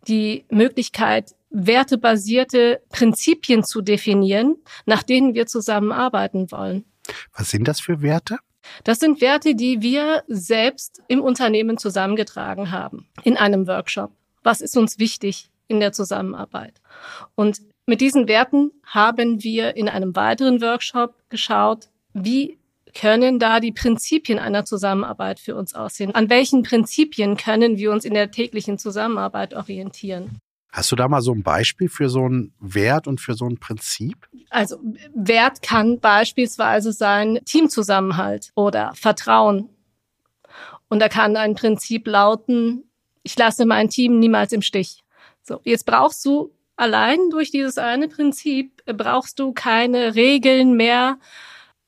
die 0.09 0.45
Möglichkeit, 0.51 1.35
wertebasierte 1.51 2.83
Prinzipien 2.91 3.65
zu 3.65 3.81
definieren, 3.81 4.57
nach 4.85 5.03
denen 5.03 5.35
wir 5.35 5.47
zusammenarbeiten 5.47 6.51
wollen. 6.51 6.85
Was 7.37 7.51
sind 7.51 7.67
das 7.67 7.81
für 7.81 8.03
Werte? 8.03 8.39
Das 8.85 9.01
sind 9.01 9.21
Werte, 9.21 9.55
die 9.55 9.83
wir 9.83 10.23
selbst 10.29 11.03
im 11.09 11.21
Unternehmen 11.21 11.79
zusammengetragen 11.79 12.71
haben 12.71 13.07
in 13.25 13.37
einem 13.37 13.67
Workshop. 13.67 14.13
Was 14.43 14.61
ist 14.61 14.77
uns 14.77 14.99
wichtig 14.99 15.51
in 15.67 15.81
der 15.81 15.93
Zusammenarbeit? 15.93 16.81
Und 17.35 17.61
mit 17.87 18.01
diesen 18.01 18.29
Werten 18.29 18.71
haben 18.85 19.43
wir 19.43 19.77
in 19.77 19.89
einem 19.89 20.15
weiteren 20.15 20.61
Workshop 20.61 21.15
geschaut, 21.29 21.89
wie 22.13 22.59
können 22.95 23.39
da 23.39 23.61
die 23.61 23.73
Prinzipien 23.73 24.39
einer 24.39 24.65
Zusammenarbeit 24.65 25.41
für 25.41 25.55
uns 25.55 25.75
aussehen? 25.75 26.15
An 26.15 26.31
welchen 26.31 26.63
Prinzipien 26.63 27.37
können 27.37 27.77
wir 27.77 27.93
uns 27.93 28.05
in 28.05 28.15
der 28.15 28.31
täglichen 28.31 28.79
Zusammenarbeit 28.79 29.55
orientieren? 29.55 30.41
Hast 30.71 30.93
du 30.93 30.97
da 30.97 31.09
mal 31.09 31.23
so 31.23 31.33
ein 31.33 31.43
Beispiel 31.43 31.89
für 31.89 32.09
so 32.09 32.25
einen 32.25 32.53
Wert 32.61 33.07
und 33.07 33.21
für 33.21 33.35
so 33.35 33.47
ein 33.47 33.59
Prinzip? 33.59 34.29
Also 34.51 34.79
Wert 35.15 35.63
kann 35.63 35.99
beispielsweise 35.99 36.93
sein 36.93 37.41
Teamzusammenhalt 37.45 38.51
oder 38.55 38.93
Vertrauen. 38.95 39.71
Und 40.89 41.01
da 41.01 41.09
kann 41.09 41.37
ein 41.37 41.55
Prinzip 41.55 42.07
lauten, 42.07 42.85
ich 43.23 43.37
lasse 43.37 43.67
mein 43.67 43.89
Team 43.89 44.19
niemals 44.19 44.53
im 44.53 44.63
Stich. 44.63 45.05
So, 45.43 45.61
jetzt 45.65 45.87
brauchst 45.87 46.25
du 46.25 46.53
allein 46.77 47.19
durch 47.31 47.51
dieses 47.51 47.79
eine 47.79 48.09
Prinzip 48.09 48.83
brauchst 48.85 49.39
du 49.39 49.53
keine 49.53 50.15
Regeln 50.15 50.77
mehr, 50.77 51.19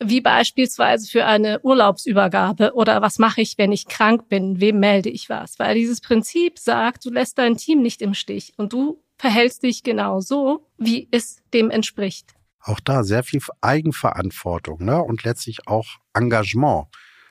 wie 0.03 0.21
beispielsweise 0.21 1.11
für 1.11 1.27
eine 1.27 1.61
Urlaubsübergabe 1.61 2.73
oder 2.75 3.03
was 3.03 3.19
mache 3.19 3.43
ich, 3.43 3.59
wenn 3.59 3.71
ich 3.71 3.87
krank 3.87 4.29
bin, 4.29 4.61
wem 4.61 4.81
melde 4.81 5.11
ich 5.11 5.29
was, 5.29 5.59
weil 5.59 5.75
dieses 5.75 6.01
Prinzip 6.01 6.59
sagt, 6.59 7.05
du 7.05 7.11
lässt 7.11 7.39
dein 7.39 7.57
Team 7.57 7.83
nicht 7.83 8.01
im 8.03 8.15
Stich 8.15 8.55
und 8.57 8.73
du 8.73 9.03
verhältst 9.19 9.63
dich 9.63 9.83
genau 9.83 10.21
so, 10.21 10.67
wie 10.79 11.09
es 11.11 11.43
dem 11.53 11.71
entspricht. 11.71 12.35
Auch 12.63 12.81
da 12.81 13.05
sehr 13.05 13.23
viel 13.23 13.41
Eigenverantwortung 13.61 14.85
ne? 14.85 15.03
und 15.03 15.25
letztlich 15.25 15.67
auch 15.67 15.87
Engagement, 16.15 16.87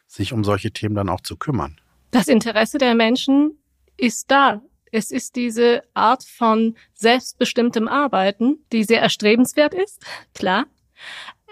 sich 0.07 0.33
um 0.33 0.43
solche 0.43 0.71
Themen 0.71 0.95
dann 0.95 1.09
auch 1.09 1.21
zu 1.21 1.37
kümmern. 1.37 1.79
Das 2.11 2.27
Interesse 2.27 2.77
der 2.77 2.95
Menschen 2.95 3.59
ist 3.97 4.31
da. 4.31 4.61
Es 4.91 5.11
ist 5.11 5.35
diese 5.35 5.83
Art 5.93 6.23
von 6.23 6.75
selbstbestimmtem 6.95 7.87
Arbeiten, 7.87 8.65
die 8.71 8.83
sehr 8.83 9.01
erstrebenswert 9.01 9.75
ist, 9.75 10.03
klar, 10.33 10.65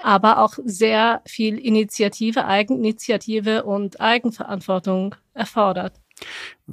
aber 0.03 0.39
auch 0.39 0.53
sehr 0.63 1.21
viel 1.25 1.57
Initiative, 1.57 2.45
Eigeninitiative 2.45 3.63
und 3.63 3.99
Eigenverantwortung 3.99 5.15
erfordert. 5.33 5.99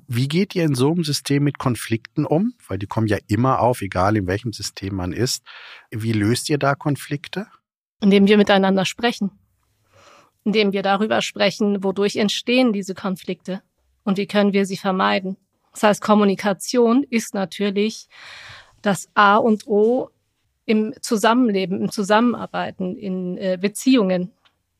Wie 0.08 0.28
geht 0.28 0.54
ihr 0.54 0.64
in 0.64 0.74
so 0.74 0.92
einem 0.92 1.04
System 1.04 1.44
mit 1.44 1.58
Konflikten 1.58 2.24
um? 2.24 2.54
Weil 2.66 2.78
die 2.78 2.86
kommen 2.86 3.06
ja 3.06 3.18
immer 3.28 3.60
auf, 3.60 3.82
egal 3.82 4.16
in 4.16 4.26
welchem 4.26 4.52
System 4.52 4.96
man 4.96 5.12
ist. 5.12 5.44
Wie 5.90 6.12
löst 6.12 6.48
ihr 6.48 6.58
da 6.58 6.74
Konflikte? 6.74 7.46
Indem 8.00 8.26
wir 8.26 8.36
miteinander 8.36 8.84
sprechen. 8.84 9.30
Indem 10.44 10.72
wir 10.72 10.82
darüber 10.82 11.22
sprechen, 11.22 11.84
wodurch 11.84 12.16
entstehen 12.16 12.72
diese 12.72 12.94
Konflikte 12.94 13.62
und 14.02 14.18
wie 14.18 14.26
können 14.26 14.52
wir 14.52 14.66
sie 14.66 14.76
vermeiden. 14.76 15.36
Das 15.72 15.82
heißt, 15.82 16.00
Kommunikation 16.00 17.02
ist 17.02 17.34
natürlich 17.34 18.08
das 18.82 19.08
A 19.14 19.36
und 19.36 19.66
O 19.66 20.10
im 20.66 20.94
Zusammenleben, 21.00 21.80
im 21.80 21.90
Zusammenarbeiten, 21.90 22.96
in 22.96 23.36
äh, 23.38 23.58
Beziehungen. 23.60 24.30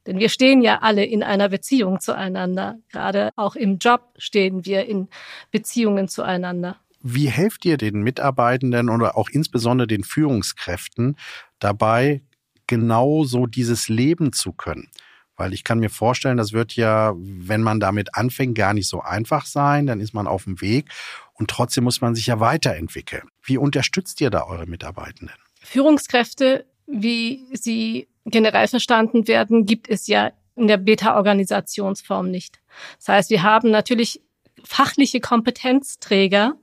Denn 0.07 0.19
wir 0.19 0.29
stehen 0.29 0.63
ja 0.63 0.81
alle 0.83 1.05
in 1.05 1.23
einer 1.23 1.49
Beziehung 1.49 2.01
zueinander. 2.01 2.79
Gerade 2.91 3.31
auch 3.37 3.57
im 3.57 3.79
Job 3.79 4.13
stehen 4.19 4.65
wir 4.65 4.87
in 4.87 5.09
Beziehungen 5.51 6.09
zueinander. 6.09 6.77
Wie 7.01 7.29
helft 7.29 7.65
ihr 7.65 7.77
den 7.77 8.03
Mitarbeitenden 8.03 8.89
oder 8.89 9.17
auch 9.17 9.29
insbesondere 9.29 9.87
den 9.87 10.05
Führungskräften 10.05 11.17
dabei, 11.59 12.23
genau 12.67 13.25
so 13.25 13.47
dieses 13.47 13.89
Leben 13.89 14.33
zu 14.33 14.53
können? 14.53 14.89
Weil 15.37 15.53
ich 15.53 15.65
kann 15.65 15.81
mir 15.81 15.91
vorstellen, 15.91 16.37
das 16.37 16.53
wird 16.53 16.77
ja, 16.77 17.13
wenn 17.17 17.63
man 17.63 17.81
damit 17.81 18.15
anfängt, 18.15 18.57
gar 18.57 18.73
nicht 18.73 18.89
so 18.89 19.01
einfach 19.01 19.47
sein. 19.47 19.87
Dann 19.87 20.01
ist 20.01 20.15
man 20.15 20.27
auf 20.27 20.45
dem 20.45 20.61
Weg 20.61 20.91
und 21.35 21.51
trotzdem 21.51 21.85
muss 21.85 22.01
man 22.01 22.15
sich 22.15 22.27
ja 22.27 22.41
weiterentwickeln. 22.41 23.29
Wie 23.43 23.59
unterstützt 23.59 24.21
ihr 24.21 24.31
da 24.31 24.45
eure 24.45 24.67
Mitarbeitenden? 24.67 25.44
Führungskräfte, 25.65 26.67
wie 26.87 27.47
sie 27.53 28.09
generell 28.27 28.69
verstanden 28.69 29.27
werden, 29.27 29.67
gibt 29.67 29.89
es 29.89 30.07
ja 30.07 30.33
in 30.57 30.69
der 30.69 30.77
Beta-Organisationsform 30.77 32.31
nicht. 32.31 32.61
Das 32.99 33.09
heißt, 33.09 33.31
wir 33.31 33.43
haben 33.43 33.71
natürlich 33.71 34.21
fachliche 34.63 35.21
Kompetenzträger, 35.21 36.55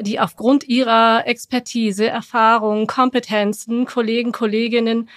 die 0.00 0.18
aufgrund 0.18 0.64
ihrer 0.64 1.26
Expertise, 1.26 2.08
Erfahrung, 2.08 2.86
Kompetenzen, 2.86 3.86
Kollegen, 3.86 4.32
Kolleginnen 4.32 5.08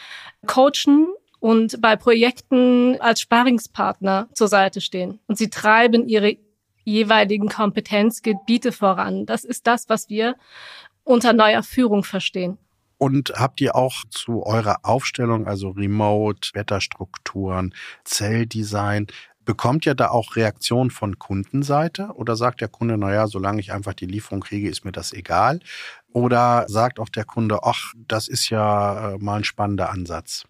coachen 0.46 1.08
und 1.40 1.82
bei 1.82 1.96
Projekten 1.96 3.00
als 3.00 3.22
Sparingspartner 3.22 4.30
zur 4.34 4.48
Seite 4.48 4.82
stehen. 4.82 5.20
Und 5.28 5.38
sie 5.38 5.50
treiben 5.50 6.08
ihre 6.08 6.38
jeweiligen 6.84 7.50
Kompetenzgebiete 7.50 8.72
voran. 8.72 9.26
Das 9.26 9.44
ist 9.44 9.68
das, 9.68 9.88
was 9.90 10.10
wir 10.10 10.36
unter 11.04 11.34
neuer 11.34 11.64
Führung 11.64 12.04
verstehen. 12.04 12.58
Und 13.04 13.34
habt 13.36 13.60
ihr 13.60 13.76
auch 13.76 14.06
zu 14.10 14.46
eurer 14.46 14.78
Aufstellung, 14.84 15.46
also 15.46 15.72
Remote, 15.72 16.52
Wetterstrukturen, 16.54 17.76
Zelldesign, 18.06 19.08
bekommt 19.44 19.86
ihr 19.86 19.94
da 19.94 20.08
auch 20.08 20.38
Reaktionen 20.38 20.89
von 20.89 21.20
Kundenseite? 21.20 22.12
Oder 22.16 22.38
sagt 22.38 22.62
der 22.62 22.70
Kunde, 22.70 22.98
naja, 22.98 23.28
solange 23.28 23.60
ich 23.60 23.74
einfach 23.74 23.94
die 23.94 24.06
Lieferung 24.06 24.39
kriege, 24.39 24.70
ist 24.70 24.86
mir 24.86 24.94
das 24.94 25.12
egal? 25.12 25.60
Oder 26.13 26.63
sagt 26.70 26.98
auch 26.98 27.10
der 27.10 27.26
Kunde, 27.26 27.60
ach, 27.63 27.92
das 28.08 28.30
ist 28.30 28.50
ja 28.50 29.16
äh, 29.16 29.18
mal 29.18 29.36
ein 29.36 29.44
spannender 29.44 29.89
Ansatz? 29.89 30.46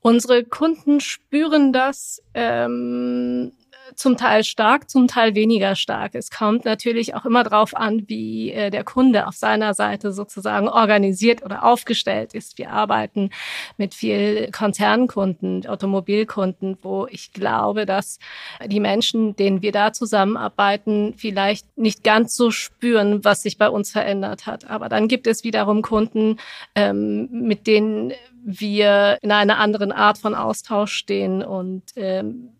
Unsere 0.00 0.44
Kunden 0.44 1.00
spüren 1.00 1.72
das 1.72 2.22
ähm, 2.34 3.52
zum 3.94 4.16
Teil 4.16 4.44
stark, 4.44 4.90
zum 4.90 5.08
Teil 5.08 5.34
weniger 5.34 5.76
stark. 5.76 6.14
Es 6.14 6.30
kommt 6.30 6.64
natürlich 6.64 7.14
auch 7.14 7.24
immer 7.24 7.44
darauf 7.44 7.76
an, 7.76 8.08
wie 8.08 8.50
äh, 8.50 8.70
der 8.70 8.84
Kunde 8.84 9.26
auf 9.26 9.34
seiner 9.34 9.74
Seite 9.74 10.12
sozusagen 10.12 10.68
organisiert 10.68 11.44
oder 11.44 11.64
aufgestellt 11.64 12.34
ist. 12.34 12.58
Wir 12.58 12.70
arbeiten 12.70 13.30
mit 13.76 13.94
viel 13.94 14.50
Konzernkunden, 14.50 15.66
Automobilkunden, 15.66 16.78
wo 16.82 17.06
ich 17.10 17.32
glaube, 17.32 17.86
dass 17.86 18.18
die 18.64 18.80
Menschen, 18.80 19.36
denen 19.36 19.62
wir 19.62 19.72
da 19.72 19.92
zusammenarbeiten, 19.92 21.14
vielleicht 21.16 21.78
nicht 21.78 22.02
ganz 22.02 22.36
so 22.36 22.50
spüren, 22.50 23.24
was 23.24 23.42
sich 23.42 23.58
bei 23.58 23.68
uns 23.68 23.90
verändert 23.90 24.46
hat. 24.46 24.68
Aber 24.68 24.88
dann 24.88 25.08
gibt 25.08 25.26
es 25.26 25.44
wiederum 25.44 25.82
Kunden, 25.82 26.38
ähm, 26.74 27.28
mit 27.30 27.66
denen 27.66 28.12
wir 28.44 29.18
in 29.22 29.32
einer 29.32 29.58
anderen 29.58 29.90
Art 29.90 30.18
von 30.18 30.34
Austausch 30.34 30.92
stehen 30.92 31.42
und 31.42 31.82
ähm, 31.96 32.55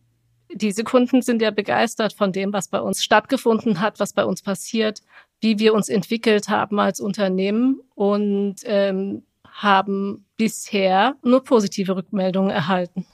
diese 0.57 0.85
Kunden 0.85 1.23
sind 1.23 1.43
ja 1.43 1.51
begeistert 1.51 2.13
von 2.13 2.33
dem, 2.33 2.53
was 2.53 2.69
bei 2.69 2.81
uns 2.81 3.03
stattgefunden 3.05 3.81
hat, 3.81 4.01
was 4.01 4.13
bei 4.13 4.25
uns 4.25 4.43
passiert, 4.43 5.03
wie 5.41 5.59
wir 5.59 5.75
uns 5.75 5.89
entwickelt 5.89 6.49
haben 6.49 6.81
als 6.81 7.01
Unternehmen 7.01 7.81
und 7.95 8.57
ähm, 8.65 9.23
haben 9.45 10.27
bisher 10.37 11.17
nur 11.23 11.45
positive 11.45 11.97
Rückmeldungen 11.97 12.51
erhalten. 12.51 13.07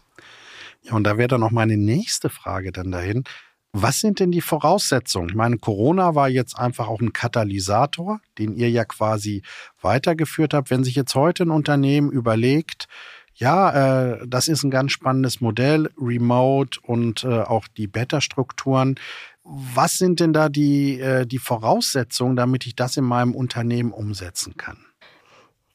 Ja, 0.83 0.95
und 0.95 1.05
da 1.05 1.17
wäre 1.17 1.29
dann 1.29 1.41
noch 1.41 1.53
meine 1.53 1.77
nächste 1.77 2.29
Frage 2.29 2.73
dann 2.73 2.91
dahin. 2.91 3.25
Was 3.73 4.01
sind 4.01 4.21
denn 4.21 4.33
die 4.33 4.43
Voraussetzungen? 4.43 5.31
Ich 5.31 5.35
meine, 5.35 5.57
Corona 5.57 6.15
war 6.15 6.29
jetzt 6.29 6.59
einfach 6.59 6.89
auch 6.89 7.01
ein 7.01 7.15
Katalysator, 7.15 8.21
den 8.39 8.55
ihr 8.55 8.69
ja 8.69 8.85
quasi 8.85 9.43
weitergeführt 9.81 10.53
habt. 10.53 10.71
Wenn 10.71 10.85
sich 10.85 10.95
jetzt 10.95 11.15
heute 11.15 11.45
ein 11.45 11.51
Unternehmen 11.51 12.11
überlegt, 12.11 12.87
ja, 13.35 14.13
äh, 14.13 14.27
das 14.27 14.49
ist 14.49 14.63
ein 14.63 14.71
ganz 14.71 14.93
spannendes 14.93 15.41
Modell, 15.41 15.91
Remote 15.99 16.81
und 16.83 17.25
äh, 17.25 17.41
auch 17.43 17.67
die 17.69 17.87
Beta-Strukturen. 17.87 18.97
Was 19.45 19.99
sind 19.99 20.21
denn 20.21 20.33
da 20.33 20.49
die, 20.49 21.01
äh, 21.01 21.27
die 21.27 21.39
Voraussetzungen, 21.39 22.37
damit 22.37 22.67
ich 22.67 22.77
das 22.77 22.97
in 22.97 23.05
meinem 23.05 23.35
Unternehmen 23.35 23.93
umsetzen 23.93 24.57
kann? 24.57 24.79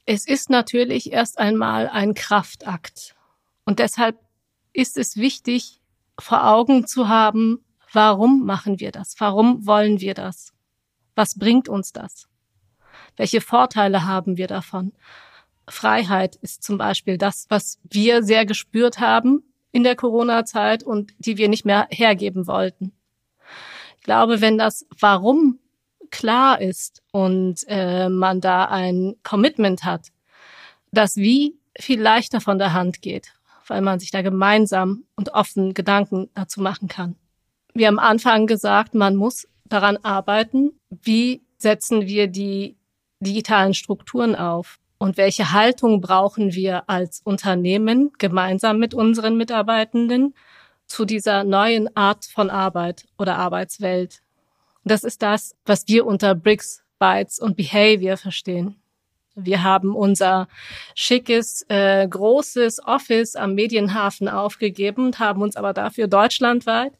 Es 0.06 0.26
ist 0.26 0.50
natürlich 0.50 1.12
erst 1.12 1.38
einmal 1.38 1.90
ein 1.90 2.14
Kraftakt. 2.14 3.16
Und 3.66 3.80
deshalb 3.80 4.18
ist 4.72 4.98
es 4.98 5.18
wichtig, 5.18 5.82
vor 6.20 6.48
Augen 6.48 6.88
zu 6.88 7.10
haben, 7.10 7.60
warum 7.92 8.46
machen 8.46 8.80
wir 8.80 8.92
das? 8.92 9.16
Warum 9.18 9.66
wollen 9.68 10.00
wir 10.00 10.14
das? 10.14 10.54
Was 11.16 11.38
bringt 11.38 11.68
uns 11.68 11.92
das? 11.92 12.28
Welche 13.18 13.42
Vorteile 13.42 14.06
haben 14.06 14.38
wir 14.38 14.48
davon? 14.48 14.94
Freiheit 15.70 16.36
ist 16.38 16.64
zum 16.64 16.78
Beispiel 16.78 17.18
das, 17.18 17.46
was 17.50 17.80
wir 17.84 18.24
sehr 18.24 18.46
gespürt 18.46 19.00
haben 19.00 19.44
in 19.72 19.84
der 19.84 19.96
Corona-Zeit 19.96 20.84
und 20.84 21.14
die 21.20 21.38
wir 21.38 21.50
nicht 21.50 21.66
mehr 21.66 21.88
hergeben 21.90 22.48
wollten. 22.48 22.94
Ich 23.98 24.04
glaube, 24.04 24.42
wenn 24.42 24.58
das 24.58 24.86
Warum 25.00 25.60
klar 26.10 26.62
ist 26.62 27.04
und 27.12 27.66
äh, 27.68 28.10
man 28.10 28.40
da 28.40 28.66
ein 28.66 29.16
Commitment 29.24 29.84
hat, 29.84 30.08
das 30.92 31.18
Wie 31.18 31.60
viel 31.78 32.02
leichter 32.02 32.42
von 32.42 32.58
der 32.58 32.74
Hand 32.74 33.02
geht, 33.02 33.34
weil 33.68 33.82
man 33.82 34.00
sich 34.00 34.12
da 34.12 34.22
gemeinsam 34.22 35.04
und 35.16 35.34
offen 35.34 35.74
Gedanken 35.74 36.30
dazu 36.34 36.62
machen 36.62 36.88
kann. 36.88 37.16
Wir 37.74 37.88
haben 37.88 38.00
am 38.00 38.06
Anfang 38.06 38.48
gesagt, 38.48 38.96
man 38.96 39.16
muss 39.16 39.48
daran 39.66 39.98
arbeiten, 39.98 40.72
wie 40.90 41.44
setzen 41.58 42.08
wir 42.08 42.28
die 42.28 42.78
digitalen 43.20 43.74
Strukturen 43.74 44.36
auf 44.36 44.80
und 44.98 45.18
welche 45.18 45.52
Haltung 45.52 46.02
brauchen 46.02 46.54
wir 46.54 46.90
als 46.90 47.22
Unternehmen 47.24 48.12
gemeinsam 48.18 48.80
mit 48.80 48.94
unseren 48.94 49.38
Mitarbeitenden 49.38 50.34
zu 50.88 51.06
dieser 51.06 51.44
neuen 51.44 51.96
Art 51.96 52.26
von 52.26 52.50
Arbeit 52.50 53.06
oder 53.18 53.38
Arbeitswelt? 53.38 54.22
Das 54.84 55.04
ist 55.04 55.22
das, 55.22 55.56
was 55.66 55.88
wir 55.88 56.06
unter 56.06 56.34
Bricks, 56.34 56.84
Bytes 56.98 57.40
und 57.40 57.58
Behavior 57.58 58.18
verstehen. 58.18 58.82
Wir 59.36 59.62
haben 59.62 59.96
unser 59.96 60.48
schickes, 60.96 61.64
äh, 61.70 62.08
großes 62.08 62.84
Office 62.84 63.36
am 63.36 63.54
Medienhafen 63.54 64.28
aufgegeben 64.28 65.06
und 65.08 65.20
haben 65.20 65.44
uns 65.44 65.56
aber 65.56 65.74
dafür 65.74 66.08
deutschlandweit 66.08 66.94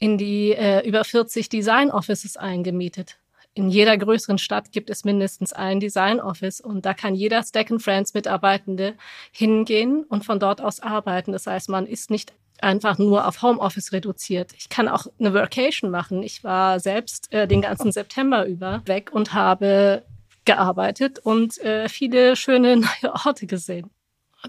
in 0.00 0.18
die 0.18 0.50
äh, 0.50 0.86
über 0.86 1.04
40 1.04 1.48
Design 1.48 1.92
Offices 1.92 2.36
eingemietet 2.36 3.18
in 3.56 3.70
jeder 3.70 3.96
größeren 3.96 4.36
Stadt 4.36 4.70
gibt 4.70 4.90
es 4.90 5.04
mindestens 5.04 5.54
ein 5.54 5.80
Design 5.80 6.20
Office 6.20 6.60
und 6.60 6.84
da 6.84 6.92
kann 6.92 7.14
jeder 7.14 7.42
Stack 7.42 7.70
and 7.70 7.82
Friends 7.82 8.12
Mitarbeitende 8.12 8.94
hingehen 9.32 10.04
und 10.04 10.26
von 10.26 10.38
dort 10.38 10.60
aus 10.60 10.80
arbeiten. 10.80 11.32
Das 11.32 11.46
heißt, 11.46 11.70
man 11.70 11.86
ist 11.86 12.10
nicht 12.10 12.34
einfach 12.60 12.98
nur 12.98 13.26
auf 13.26 13.40
Homeoffice 13.40 13.92
reduziert. 13.92 14.52
Ich 14.58 14.68
kann 14.68 14.88
auch 14.88 15.06
eine 15.18 15.32
Workation 15.32 15.90
machen. 15.90 16.22
Ich 16.22 16.44
war 16.44 16.80
selbst 16.80 17.32
äh, 17.32 17.48
den 17.48 17.62
ganzen 17.62 17.92
September 17.92 18.46
über 18.46 18.82
weg 18.84 19.10
und 19.12 19.32
habe 19.32 20.02
gearbeitet 20.44 21.18
und 21.18 21.56
äh, 21.58 21.88
viele 21.88 22.36
schöne 22.36 22.76
neue 23.02 23.14
Orte 23.24 23.46
gesehen. 23.46 23.88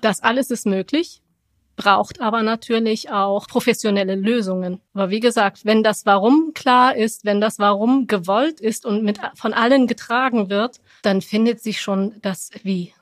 Das 0.02 0.22
alles 0.22 0.52
ist 0.52 0.66
möglich, 0.66 1.22
braucht 1.78 2.20
aber 2.20 2.44
natürlich 2.44 3.10
auch 3.10 3.48
professionelle 3.48 4.16
Lösungen. 4.16 4.82
Aber 4.94 5.10
wie 5.10 5.22
gesagt, 5.22 5.64
wenn 5.64 5.84
das 5.84 6.06
Warum 6.06 6.52
klar 6.54 6.96
ist, 6.96 7.24
wenn 7.24 7.40
das 7.40 7.60
Warum 7.60 8.08
gewollt 8.08 8.60
ist 8.60 8.86
und 8.86 9.06
mit, 9.06 9.22
von 9.36 9.54
allen 9.54 9.88
getragen 9.88 10.50
wird, 10.50 10.82
dann 11.04 11.22
findet 11.22 11.62
sich 11.62 11.80
schon 11.80 12.16
das 12.22 12.50
Wie. 12.64 12.94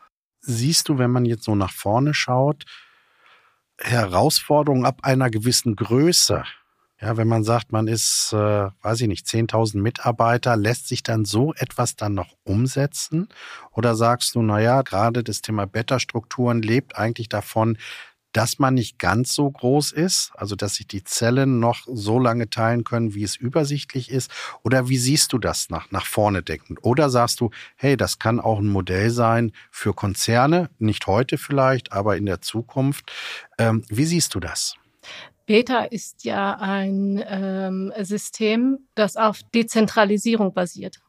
Siehst 0.42 0.90
du, 0.90 1.00
wenn 1.00 1.10
man 1.10 1.26
jetzt 1.26 1.46
so 1.46 1.56
nach 1.56 1.72
vorne 1.72 2.14
schaut, 2.14 2.66
Herausforderungen 3.80 4.86
ab 4.86 5.00
einer 5.02 5.32
gewissen 5.32 5.76
Größe? 5.76 6.44
Ja, 7.02 7.18
wenn 7.18 7.28
man 7.28 7.44
sagt, 7.44 7.72
man 7.72 7.88
ist, 7.88 8.32
äh, 8.34 8.70
weiß 8.82 9.02
ich 9.02 9.08
nicht, 9.08 9.26
10.000 9.26 9.80
Mitarbeiter, 9.80 10.56
lässt 10.56 10.88
sich 10.88 11.04
dann 11.04 11.26
so 11.26 11.54
etwas 11.54 11.96
dann 11.96 12.14
noch 12.14 12.36
umsetzen? 12.44 13.28
Oder 13.72 13.96
sagst 13.96 14.36
du, 14.36 14.42
na 14.42 14.60
ja, 14.62 14.82
gerade 14.82 15.24
das 15.24 15.42
Thema 15.42 15.66
Beta-Strukturen 15.66 16.62
lebt 16.62 16.98
eigentlich 16.98 17.28
davon, 17.28 17.78
dass 18.36 18.60
man 18.60 18.74
nicht 18.74 19.00
ganz 19.00 19.34
so 19.34 19.50
groß 19.50 19.94
ist, 19.94 20.34
also 20.36 20.58
dass 20.58 20.76
sich 20.76 20.88
die 20.88 21.06
Zellen 21.06 21.62
noch 21.62 21.84
so 21.88 22.20
lange 22.20 22.50
teilen 22.50 22.84
können, 22.84 23.16
wie 23.16 23.24
es 23.24 23.38
übersichtlich 23.38 24.12
ist? 24.12 24.30
Oder 24.62 24.90
wie 24.90 24.98
siehst 24.98 25.32
du 25.32 25.38
das 25.38 25.70
nach, 25.70 25.90
nach 25.92 26.06
vorne 26.06 26.44
denkend? 26.44 26.80
Oder 26.82 27.10
sagst 27.10 27.40
du, 27.40 27.52
hey, 27.78 27.96
das 27.96 28.20
kann 28.20 28.42
auch 28.42 28.60
ein 28.60 28.68
Modell 28.68 29.10
sein 29.10 29.54
für 29.72 29.94
Konzerne, 29.94 30.70
nicht 30.80 31.08
heute 31.08 31.38
vielleicht, 31.38 31.94
aber 31.94 32.18
in 32.18 32.26
der 32.26 32.42
Zukunft. 32.42 33.10
Ähm, 33.58 33.84
wie 33.88 34.06
siehst 34.06 34.36
du 34.36 34.42
das? 34.42 34.76
Beta 35.46 35.86
ist 35.86 36.26
ja 36.26 36.58
ein 36.60 37.24
ähm, 37.26 37.94
System, 38.02 38.80
das 38.96 39.16
auf 39.16 39.44
Dezentralisierung 39.54 40.54
basiert. 40.54 41.00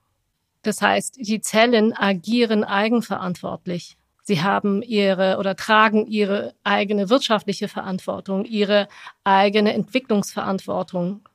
Das 0.62 0.80
heißt, 0.80 1.16
die 1.16 1.40
Zellen 1.40 1.92
agieren 1.92 2.62
eigenverantwortlich. 2.62 3.96
Sie 4.26 4.42
haben 4.42 4.82
ihre 4.82 5.38
oder 5.38 5.54
tragen 5.54 6.04
ihre 6.08 6.56
eigene 6.64 7.10
wirtschaftliche 7.10 7.68
Verantwortung, 7.68 8.44
ihre 8.44 8.88
eigene 9.22 9.72
Entwicklungsverantwortung. 9.72 11.28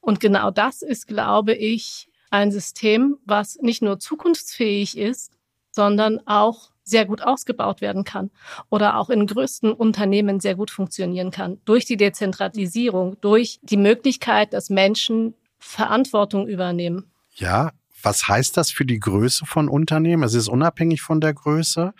Und 0.00 0.18
genau 0.18 0.50
das 0.50 0.80
ist, 0.80 1.06
glaube 1.06 1.52
ich, 1.52 2.08
ein 2.30 2.50
System, 2.50 3.18
was 3.26 3.58
nicht 3.60 3.82
nur 3.82 3.98
zukunftsfähig 3.98 4.96
ist, 4.96 5.36
sondern 5.72 6.26
auch 6.26 6.70
sehr 6.84 7.04
gut 7.04 7.20
ausgebaut 7.20 7.82
werden 7.82 8.04
kann 8.04 8.30
oder 8.70 8.96
auch 8.96 9.10
in 9.10 9.26
größten 9.26 9.70
Unternehmen 9.70 10.40
sehr 10.40 10.54
gut 10.54 10.70
funktionieren 10.70 11.32
kann. 11.32 11.60
Durch 11.66 11.84
die 11.84 11.98
Dezentralisierung, 11.98 13.20
durch 13.20 13.60
die 13.60 13.76
Möglichkeit, 13.76 14.54
dass 14.54 14.70
Menschen 14.70 15.34
Verantwortung 15.58 16.48
übernehmen. 16.48 17.12
Ja, 17.34 17.72
was 18.02 18.26
heißt 18.26 18.56
das 18.56 18.70
für 18.70 18.84
die 18.84 18.98
Größe 18.98 19.46
von 19.46 19.68
Unternehmen? 19.68 20.22
Es 20.22 20.34
ist 20.34 20.48
unabhängig 20.48 21.02
von 21.02 21.20
der 21.20 21.34
Größe 21.34 21.92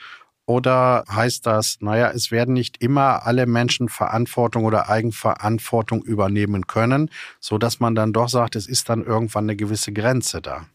oder 0.46 1.04
heißt 1.08 1.46
das, 1.46 1.78
naja, 1.80 2.10
es 2.10 2.30
werden 2.30 2.54
nicht 2.54 2.82
immer 2.82 3.26
alle 3.26 3.46
Menschen 3.46 3.88
Verantwortung 3.88 4.64
oder 4.64 4.88
Eigenverantwortung 4.88 6.02
übernehmen 6.02 6.66
können, 6.66 7.10
so 7.40 7.58
dass 7.58 7.80
man 7.80 7.94
dann 7.94 8.12
doch 8.12 8.28
sagt, 8.28 8.56
es 8.56 8.66
ist 8.66 8.88
dann 8.88 9.04
irgendwann 9.04 9.44
eine 9.44 9.56
gewisse 9.56 9.92
Grenze 9.92 10.42
da? 10.42 10.66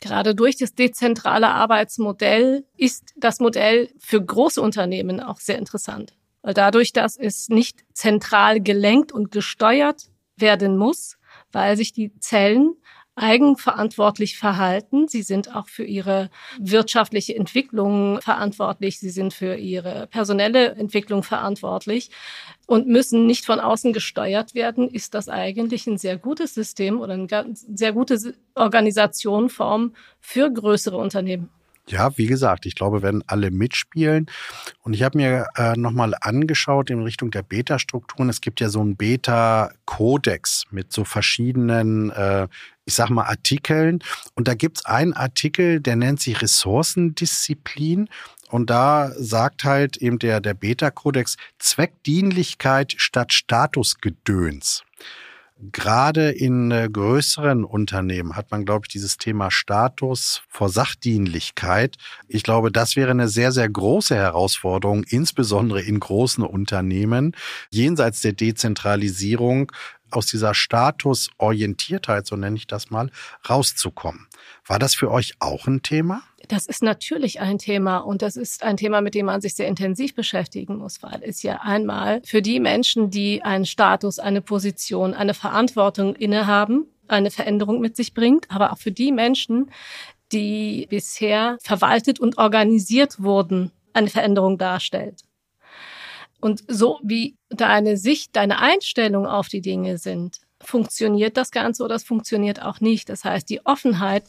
Gerade 0.00 0.34
durch 0.34 0.56
das 0.56 0.74
dezentrale 0.74 1.48
Arbeitsmodell 1.48 2.64
ist 2.76 3.12
das 3.16 3.40
Modell 3.40 3.90
für 3.98 4.24
große 4.24 4.62
Unternehmen 4.62 5.20
auch 5.20 5.40
sehr 5.40 5.58
interessant. 5.58 6.14
Weil 6.42 6.54
dadurch, 6.54 6.92
dass 6.92 7.16
es 7.16 7.48
nicht 7.48 7.84
zentral 7.92 8.60
gelenkt 8.60 9.12
und 9.12 9.30
gesteuert 9.30 10.04
werden 10.36 10.76
muss, 10.76 11.18
weil 11.52 11.76
sich 11.76 11.92
die 11.92 12.18
Zellen 12.20 12.74
eigenverantwortlich 13.18 14.38
verhalten. 14.38 15.08
Sie 15.08 15.22
sind 15.22 15.54
auch 15.54 15.68
für 15.68 15.84
ihre 15.84 16.30
wirtschaftliche 16.58 17.34
Entwicklung 17.36 18.20
verantwortlich. 18.22 18.98
Sie 18.98 19.10
sind 19.10 19.34
für 19.34 19.56
ihre 19.56 20.06
personelle 20.06 20.72
Entwicklung 20.72 21.22
verantwortlich 21.22 22.10
und 22.66 22.86
müssen 22.86 23.26
nicht 23.26 23.44
von 23.44 23.60
außen 23.60 23.92
gesteuert 23.92 24.54
werden. 24.54 24.88
Ist 24.88 25.14
das 25.14 25.28
eigentlich 25.28 25.86
ein 25.86 25.98
sehr 25.98 26.16
gutes 26.16 26.54
System 26.54 27.00
oder 27.00 27.14
eine 27.14 27.54
sehr 27.54 27.92
gute 27.92 28.34
Organisationform 28.54 29.94
für 30.20 30.50
größere 30.50 30.96
Unternehmen? 30.96 31.50
Ja, 31.88 32.16
wie 32.16 32.26
gesagt, 32.26 32.66
ich 32.66 32.74
glaube, 32.74 33.02
wenn 33.02 33.22
alle 33.26 33.50
mitspielen. 33.50 34.26
Und 34.82 34.94
ich 34.94 35.02
habe 35.02 35.16
mir 35.16 35.46
äh, 35.56 35.72
nochmal 35.76 36.14
angeschaut 36.20 36.90
in 36.90 37.02
Richtung 37.02 37.30
der 37.30 37.42
Beta-Strukturen. 37.42 38.28
Es 38.28 38.40
gibt 38.40 38.60
ja 38.60 38.68
so 38.68 38.80
einen 38.80 38.96
Beta-Kodex 38.96 40.64
mit 40.70 40.92
so 40.92 41.04
verschiedenen, 41.04 42.10
äh, 42.10 42.48
ich 42.84 42.94
sag 42.94 43.08
mal, 43.10 43.24
Artikeln. 43.24 44.00
Und 44.34 44.48
da 44.48 44.54
gibt's 44.54 44.84
einen 44.84 45.14
Artikel, 45.14 45.80
der 45.80 45.96
nennt 45.96 46.20
sich 46.20 46.42
Ressourcendisziplin. 46.42 48.08
Und 48.50 48.70
da 48.70 49.12
sagt 49.16 49.64
halt 49.64 49.96
eben 49.96 50.18
der, 50.18 50.40
der 50.40 50.54
Beta-Kodex 50.54 51.36
Zweckdienlichkeit 51.58 52.94
statt 52.96 53.32
Statusgedöns 53.32 54.84
gerade 55.72 56.30
in 56.30 56.70
äh, 56.70 56.88
größeren 56.90 57.64
Unternehmen 57.64 58.36
hat 58.36 58.50
man, 58.50 58.64
glaube 58.64 58.84
ich, 58.84 58.88
dieses 58.88 59.16
Thema 59.16 59.50
Status 59.50 60.42
vor 60.48 60.68
Sachdienlichkeit. 60.68 61.96
Ich 62.28 62.42
glaube, 62.42 62.70
das 62.70 62.96
wäre 62.96 63.10
eine 63.10 63.28
sehr, 63.28 63.52
sehr 63.52 63.68
große 63.68 64.14
Herausforderung, 64.14 65.04
insbesondere 65.04 65.82
in 65.82 65.98
großen 66.00 66.44
Unternehmen, 66.44 67.34
jenseits 67.70 68.20
der 68.20 68.32
Dezentralisierung 68.32 69.72
aus 70.10 70.26
dieser 70.26 70.54
Statusorientiertheit, 70.54 72.26
so 72.26 72.36
nenne 72.36 72.56
ich 72.56 72.66
das 72.66 72.90
mal, 72.90 73.10
rauszukommen. 73.48 74.26
War 74.66 74.78
das 74.78 74.94
für 74.94 75.10
euch 75.10 75.34
auch 75.40 75.66
ein 75.66 75.82
Thema? 75.82 76.22
Das 76.48 76.64
ist 76.64 76.82
natürlich 76.82 77.40
ein 77.40 77.58
Thema 77.58 77.98
und 77.98 78.22
das 78.22 78.36
ist 78.36 78.62
ein 78.62 78.78
Thema, 78.78 79.02
mit 79.02 79.14
dem 79.14 79.26
man 79.26 79.42
sich 79.42 79.54
sehr 79.54 79.68
intensiv 79.68 80.14
beschäftigen 80.14 80.78
muss, 80.78 81.02
weil 81.02 81.20
es 81.22 81.42
ja 81.42 81.60
einmal 81.60 82.22
für 82.24 82.40
die 82.40 82.58
Menschen, 82.58 83.10
die 83.10 83.42
einen 83.42 83.66
Status, 83.66 84.18
eine 84.18 84.40
Position, 84.40 85.12
eine 85.12 85.34
Verantwortung 85.34 86.16
innehaben, 86.16 86.86
eine 87.06 87.30
Veränderung 87.30 87.80
mit 87.80 87.96
sich 87.96 88.14
bringt, 88.14 88.50
aber 88.50 88.72
auch 88.72 88.78
für 88.78 88.92
die 88.92 89.12
Menschen, 89.12 89.70
die 90.32 90.86
bisher 90.88 91.58
verwaltet 91.62 92.18
und 92.18 92.38
organisiert 92.38 93.22
wurden, 93.22 93.70
eine 93.92 94.08
Veränderung 94.08 94.56
darstellt. 94.56 95.24
Und 96.40 96.62
so 96.66 96.98
wie 97.02 97.36
deine 97.50 97.98
Sicht, 97.98 98.36
deine 98.36 98.58
Einstellung 98.60 99.26
auf 99.26 99.48
die 99.48 99.60
Dinge 99.60 99.98
sind, 99.98 100.40
funktioniert 100.68 101.36
das 101.36 101.50
Ganze 101.50 101.82
oder 101.82 101.94
es 101.94 102.04
funktioniert 102.04 102.62
auch 102.62 102.80
nicht. 102.80 103.08
Das 103.08 103.24
heißt, 103.24 103.48
die 103.48 103.64
Offenheit 103.64 104.24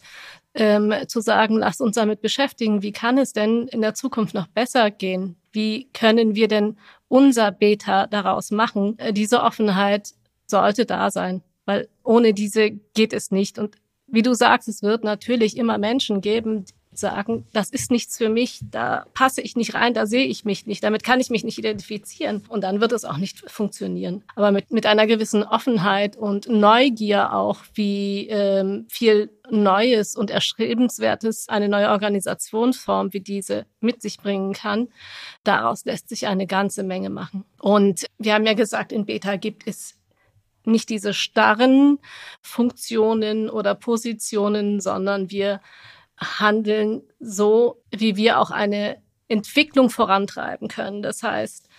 ähm, 0.53 0.93
zu 1.07 1.21
sagen, 1.21 1.57
lasst 1.57 1.81
uns 1.81 1.95
damit 1.95 2.21
beschäftigen, 2.21 2.81
wie 2.81 2.91
kann 2.91 3.17
es 3.17 3.33
denn 3.33 3.67
in 3.67 3.81
der 3.81 3.93
Zukunft 3.93 4.33
noch 4.33 4.47
besser 4.47 4.89
gehen? 4.89 5.35
Wie 5.51 5.89
können 5.93 6.35
wir 6.35 6.47
denn 6.47 6.77
unser 7.07 7.51
Beta 7.51 8.07
daraus 8.07 8.51
machen? 8.51 8.97
Äh, 8.97 9.13
diese 9.13 9.43
Offenheit 9.43 10.13
sollte 10.47 10.85
da 10.85 11.11
sein, 11.11 11.43
weil 11.65 11.89
ohne 12.03 12.33
diese 12.33 12.71
geht 12.71 13.13
es 13.13 13.31
nicht. 13.31 13.59
Und 13.59 13.75
wie 14.07 14.23
du 14.23 14.33
sagst, 14.33 14.67
es 14.67 14.81
wird 14.81 15.03
natürlich 15.03 15.57
immer 15.57 15.77
Menschen 15.77 16.21
geben, 16.21 16.65
sagen, 16.99 17.45
das 17.53 17.69
ist 17.69 17.91
nichts 17.91 18.17
für 18.17 18.29
mich, 18.29 18.59
da 18.69 19.05
passe 19.13 19.41
ich 19.41 19.55
nicht 19.55 19.73
rein, 19.73 19.93
da 19.93 20.05
sehe 20.05 20.25
ich 20.25 20.45
mich 20.45 20.65
nicht, 20.65 20.83
damit 20.83 21.03
kann 21.03 21.19
ich 21.19 21.29
mich 21.29 21.43
nicht 21.43 21.57
identifizieren 21.57 22.43
und 22.47 22.63
dann 22.63 22.81
wird 22.81 22.91
es 22.91 23.05
auch 23.05 23.17
nicht 23.17 23.49
funktionieren. 23.49 24.23
Aber 24.35 24.51
mit, 24.51 24.71
mit 24.71 24.85
einer 24.85 25.07
gewissen 25.07 25.43
Offenheit 25.43 26.15
und 26.15 26.47
Neugier 26.49 27.33
auch, 27.33 27.59
wie 27.73 28.27
ähm, 28.29 28.85
viel 28.89 29.29
Neues 29.51 30.15
und 30.15 30.29
Erstrebenswertes 30.29 31.49
eine 31.49 31.69
neue 31.69 31.89
Organisationsform 31.89 33.13
wie 33.13 33.21
diese 33.21 33.65
mit 33.79 34.01
sich 34.01 34.17
bringen 34.17 34.53
kann, 34.53 34.89
daraus 35.43 35.85
lässt 35.85 36.09
sich 36.09 36.27
eine 36.27 36.47
ganze 36.47 36.83
Menge 36.83 37.09
machen. 37.09 37.45
Und 37.59 38.05
wir 38.17 38.33
haben 38.33 38.45
ja 38.45 38.53
gesagt, 38.53 38.91
in 38.91 39.05
Beta 39.05 39.37
gibt 39.37 39.67
es 39.67 39.95
nicht 40.65 40.89
diese 40.89 41.13
starren 41.13 41.99
Funktionen 42.41 43.49
oder 43.49 43.75
Positionen, 43.75 44.79
sondern 44.79 45.29
wir 45.29 45.61
handeln, 46.19 47.01
so 47.19 47.81
wie 47.91 48.15
wir 48.15 48.39
auch 48.39 48.51
eine 48.51 49.01
Entwicklung 49.27 49.89
vorantreiben 49.89 50.67
können. 50.67 51.01
Das 51.01 51.23
heißt, 51.23 51.69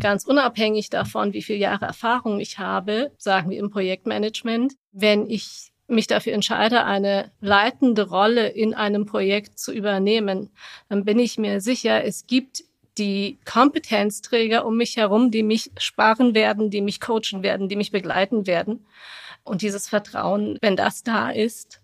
ganz 0.00 0.24
unabhängig 0.24 0.90
davon, 0.90 1.32
wie 1.32 1.42
viele 1.42 1.58
Jahre 1.58 1.86
Erfahrung 1.86 2.40
ich 2.40 2.58
habe, 2.58 3.12
sagen 3.16 3.50
wir 3.50 3.58
im 3.58 3.70
Projektmanagement, 3.70 4.74
wenn 4.92 5.28
ich 5.28 5.70
mich 5.86 6.06
dafür 6.06 6.32
entscheide, 6.32 6.84
eine 6.84 7.32
leitende 7.40 8.08
Rolle 8.08 8.48
in 8.48 8.74
einem 8.74 9.06
Projekt 9.06 9.58
zu 9.58 9.72
übernehmen, 9.72 10.50
dann 10.88 11.04
bin 11.04 11.18
ich 11.18 11.36
mir 11.36 11.60
sicher, 11.60 12.04
es 12.04 12.26
gibt 12.26 12.64
die 12.98 13.38
Kompetenzträger 13.44 14.66
um 14.66 14.76
mich 14.76 14.96
herum, 14.96 15.30
die 15.30 15.42
mich 15.42 15.70
sparen 15.78 16.34
werden, 16.34 16.70
die 16.70 16.80
mich 16.80 17.00
coachen 17.00 17.42
werden, 17.42 17.68
die 17.68 17.76
mich 17.76 17.92
begleiten 17.92 18.46
werden. 18.46 18.86
Und 19.42 19.62
dieses 19.62 19.88
Vertrauen, 19.88 20.58
wenn 20.60 20.76
das 20.76 21.02
da 21.02 21.30
ist, 21.30 21.79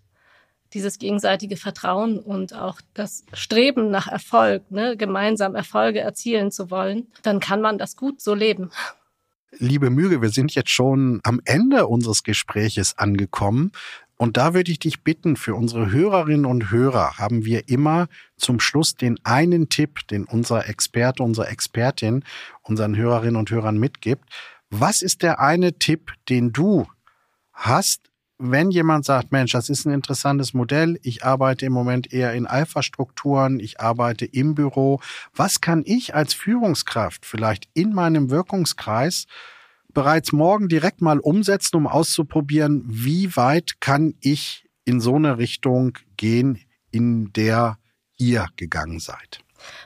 dieses 0.77 0.99
gegenseitige 0.99 1.57
Vertrauen 1.57 2.19
und 2.19 2.53
auch 2.53 2.79
das 2.93 3.25
Streben 3.33 3.89
nach 3.89 4.07
Erfolg, 4.07 4.69
ne, 4.69 4.95
gemeinsam 4.95 5.55
Erfolge 5.55 5.99
erzielen 6.01 6.51
zu 6.51 6.69
wollen, 6.69 7.07
dann 7.23 7.39
kann 7.39 7.61
man 7.61 7.79
das 7.79 7.95
gut 7.95 8.21
so 8.21 8.35
leben. 8.35 8.69
Liebe 9.57 9.89
Müge, 9.89 10.21
wir 10.21 10.29
sind 10.29 10.53
jetzt 10.53 10.69
schon 10.69 11.19
am 11.23 11.41
Ende 11.45 11.87
unseres 11.87 12.21
Gespräches 12.21 12.95
angekommen. 12.99 13.71
Und 14.17 14.37
da 14.37 14.53
würde 14.53 14.71
ich 14.71 14.77
dich 14.77 15.03
bitten, 15.03 15.35
für 15.35 15.55
unsere 15.55 15.91
Hörerinnen 15.91 16.45
und 16.45 16.69
Hörer 16.69 17.17
haben 17.17 17.43
wir 17.43 17.67
immer 17.69 18.07
zum 18.35 18.59
Schluss 18.59 18.95
den 18.95 19.17
einen 19.23 19.69
Tipp, 19.69 20.07
den 20.09 20.25
unser 20.25 20.69
Experte, 20.69 21.23
unsere 21.23 21.47
Expertin 21.47 22.23
unseren 22.61 22.95
Hörerinnen 22.95 23.35
und 23.35 23.49
Hörern 23.49 23.79
mitgibt. 23.79 24.25
Was 24.69 25.01
ist 25.01 25.23
der 25.23 25.39
eine 25.39 25.73
Tipp, 25.79 26.11
den 26.29 26.51
du 26.51 26.85
hast, 27.53 28.06
wenn 28.39 28.69
jemand 28.69 29.05
sagt, 29.05 29.31
Mensch, 29.31 29.51
das 29.51 29.69
ist 29.69 29.85
ein 29.85 29.93
interessantes 29.93 30.53
Modell, 30.53 30.99
ich 31.01 31.23
arbeite 31.23 31.65
im 31.65 31.73
Moment 31.73 32.13
eher 32.13 32.33
in 32.33 32.45
Alpha-Strukturen, 32.45 33.59
ich 33.59 33.79
arbeite 33.79 34.25
im 34.25 34.53
Büro, 34.53 34.99
was 35.33 35.61
kann 35.61 35.83
ich 35.85 36.13
als 36.13 36.33
Führungskraft 36.33 37.25
vielleicht 37.25 37.67
in 37.73 37.93
meinem 37.93 38.29
Wirkungskreis 38.29 39.25
bereits 39.93 40.31
morgen 40.31 40.69
direkt 40.69 41.01
mal 41.01 41.19
umsetzen, 41.19 41.77
um 41.77 41.87
auszuprobieren, 41.87 42.83
wie 42.85 43.35
weit 43.35 43.81
kann 43.81 44.13
ich 44.19 44.67
in 44.85 45.01
so 45.01 45.15
eine 45.15 45.39
Richtung 45.39 45.97
gehen, 46.17 46.59
in 46.91 47.33
der 47.33 47.79
ihr 48.17 48.47
gegangen 48.55 48.99
seid? 48.99 49.39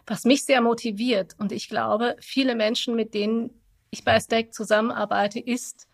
Was 0.05 0.25
mich 0.25 0.43
sehr 0.43 0.61
motiviert 0.61 1.35
und 1.37 1.53
ich 1.53 1.69
glaube, 1.69 2.17
viele 2.19 2.55
Menschen, 2.55 2.95
mit 2.95 3.13
denen 3.13 3.51
ich 3.89 4.03
bei 4.03 4.19
Stack 4.19 4.53
zusammenarbeite, 4.53 5.39
ist 5.39 5.87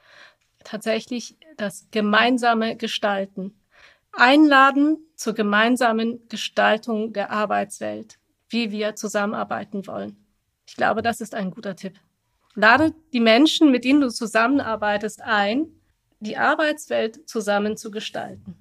tatsächlich 0.68 1.38
das 1.56 1.88
gemeinsame 1.92 2.76
Gestalten. 2.76 3.58
Einladen 4.12 4.98
zur 5.16 5.34
gemeinsamen 5.34 6.28
Gestaltung 6.28 7.14
der 7.14 7.32
Arbeitswelt, 7.32 8.20
wie 8.50 8.72
wir 8.72 8.96
zusammenarbeiten 8.96 9.88
wollen. 9.88 10.18
Ich 10.68 10.76
glaube, 10.76 11.02
das 11.02 11.22
ist 11.22 11.36
ein 11.36 11.52
guter 11.52 11.76
Tipp. 11.76 12.00
Lade 12.56 12.94
die 13.14 13.20
Menschen, 13.20 13.72
mit 13.72 13.86
denen 13.86 14.02
du 14.02 14.10
zusammenarbeitest, 14.10 15.22
ein, 15.22 15.68
die 16.20 16.38
Arbeitswelt 16.38 17.30
zusammen 17.30 17.78
zu 17.78 17.92
gestalten. 17.92 18.56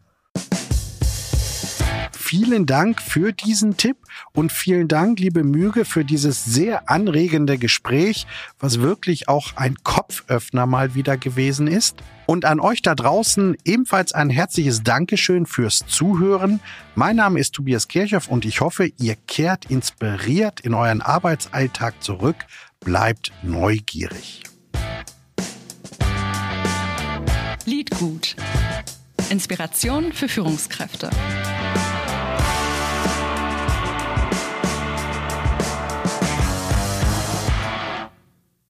Vielen 2.29 2.67
Dank 2.67 3.01
für 3.01 3.33
diesen 3.33 3.77
Tipp 3.77 3.99
und 4.33 4.51
vielen 4.51 4.89
Dank, 4.89 5.21
liebe 5.21 5.45
Müge, 5.45 5.85
für 5.85 6.05
dieses 6.05 6.45
sehr 6.45 6.91
anregende 6.91 7.57
Gespräch, 7.57 8.27
was 8.59 8.81
wirklich 8.81 9.29
auch 9.29 9.55
ein 9.55 9.77
Kopföffner 9.85 10.67
mal 10.67 10.97
wieder 10.97 11.19
gewesen 11.19 11.69
ist. 11.69 11.99
Und 12.27 12.45
an 12.45 12.59
euch 12.59 12.83
da 12.83 12.97
draußen 12.97 13.57
ebenfalls 13.65 14.13
ein 14.13 14.29
herzliches 14.29 14.83
Dankeschön 14.83 15.47
fürs 15.47 15.85
Zuhören. 15.87 16.59
Mein 16.97 17.15
Name 17.15 17.39
ist 17.39 17.55
Tobias 17.55 17.87
Kirchhoff 17.87 18.27
und 18.27 18.45
ich 18.45 18.61
hoffe, 18.61 18.91
ihr 18.99 19.15
kehrt 19.29 19.67
inspiriert 19.67 20.59
in 20.59 20.75
euren 20.75 21.03
Arbeitsalltag 21.03 22.03
zurück. 22.03 22.39
Bleibt 22.81 23.31
neugierig. 23.45 24.43
Lied 27.67 27.93
gut. 27.93 28.35
Inspiration 29.31 30.13
für 30.13 30.29
Führungskräfte. 30.29 31.11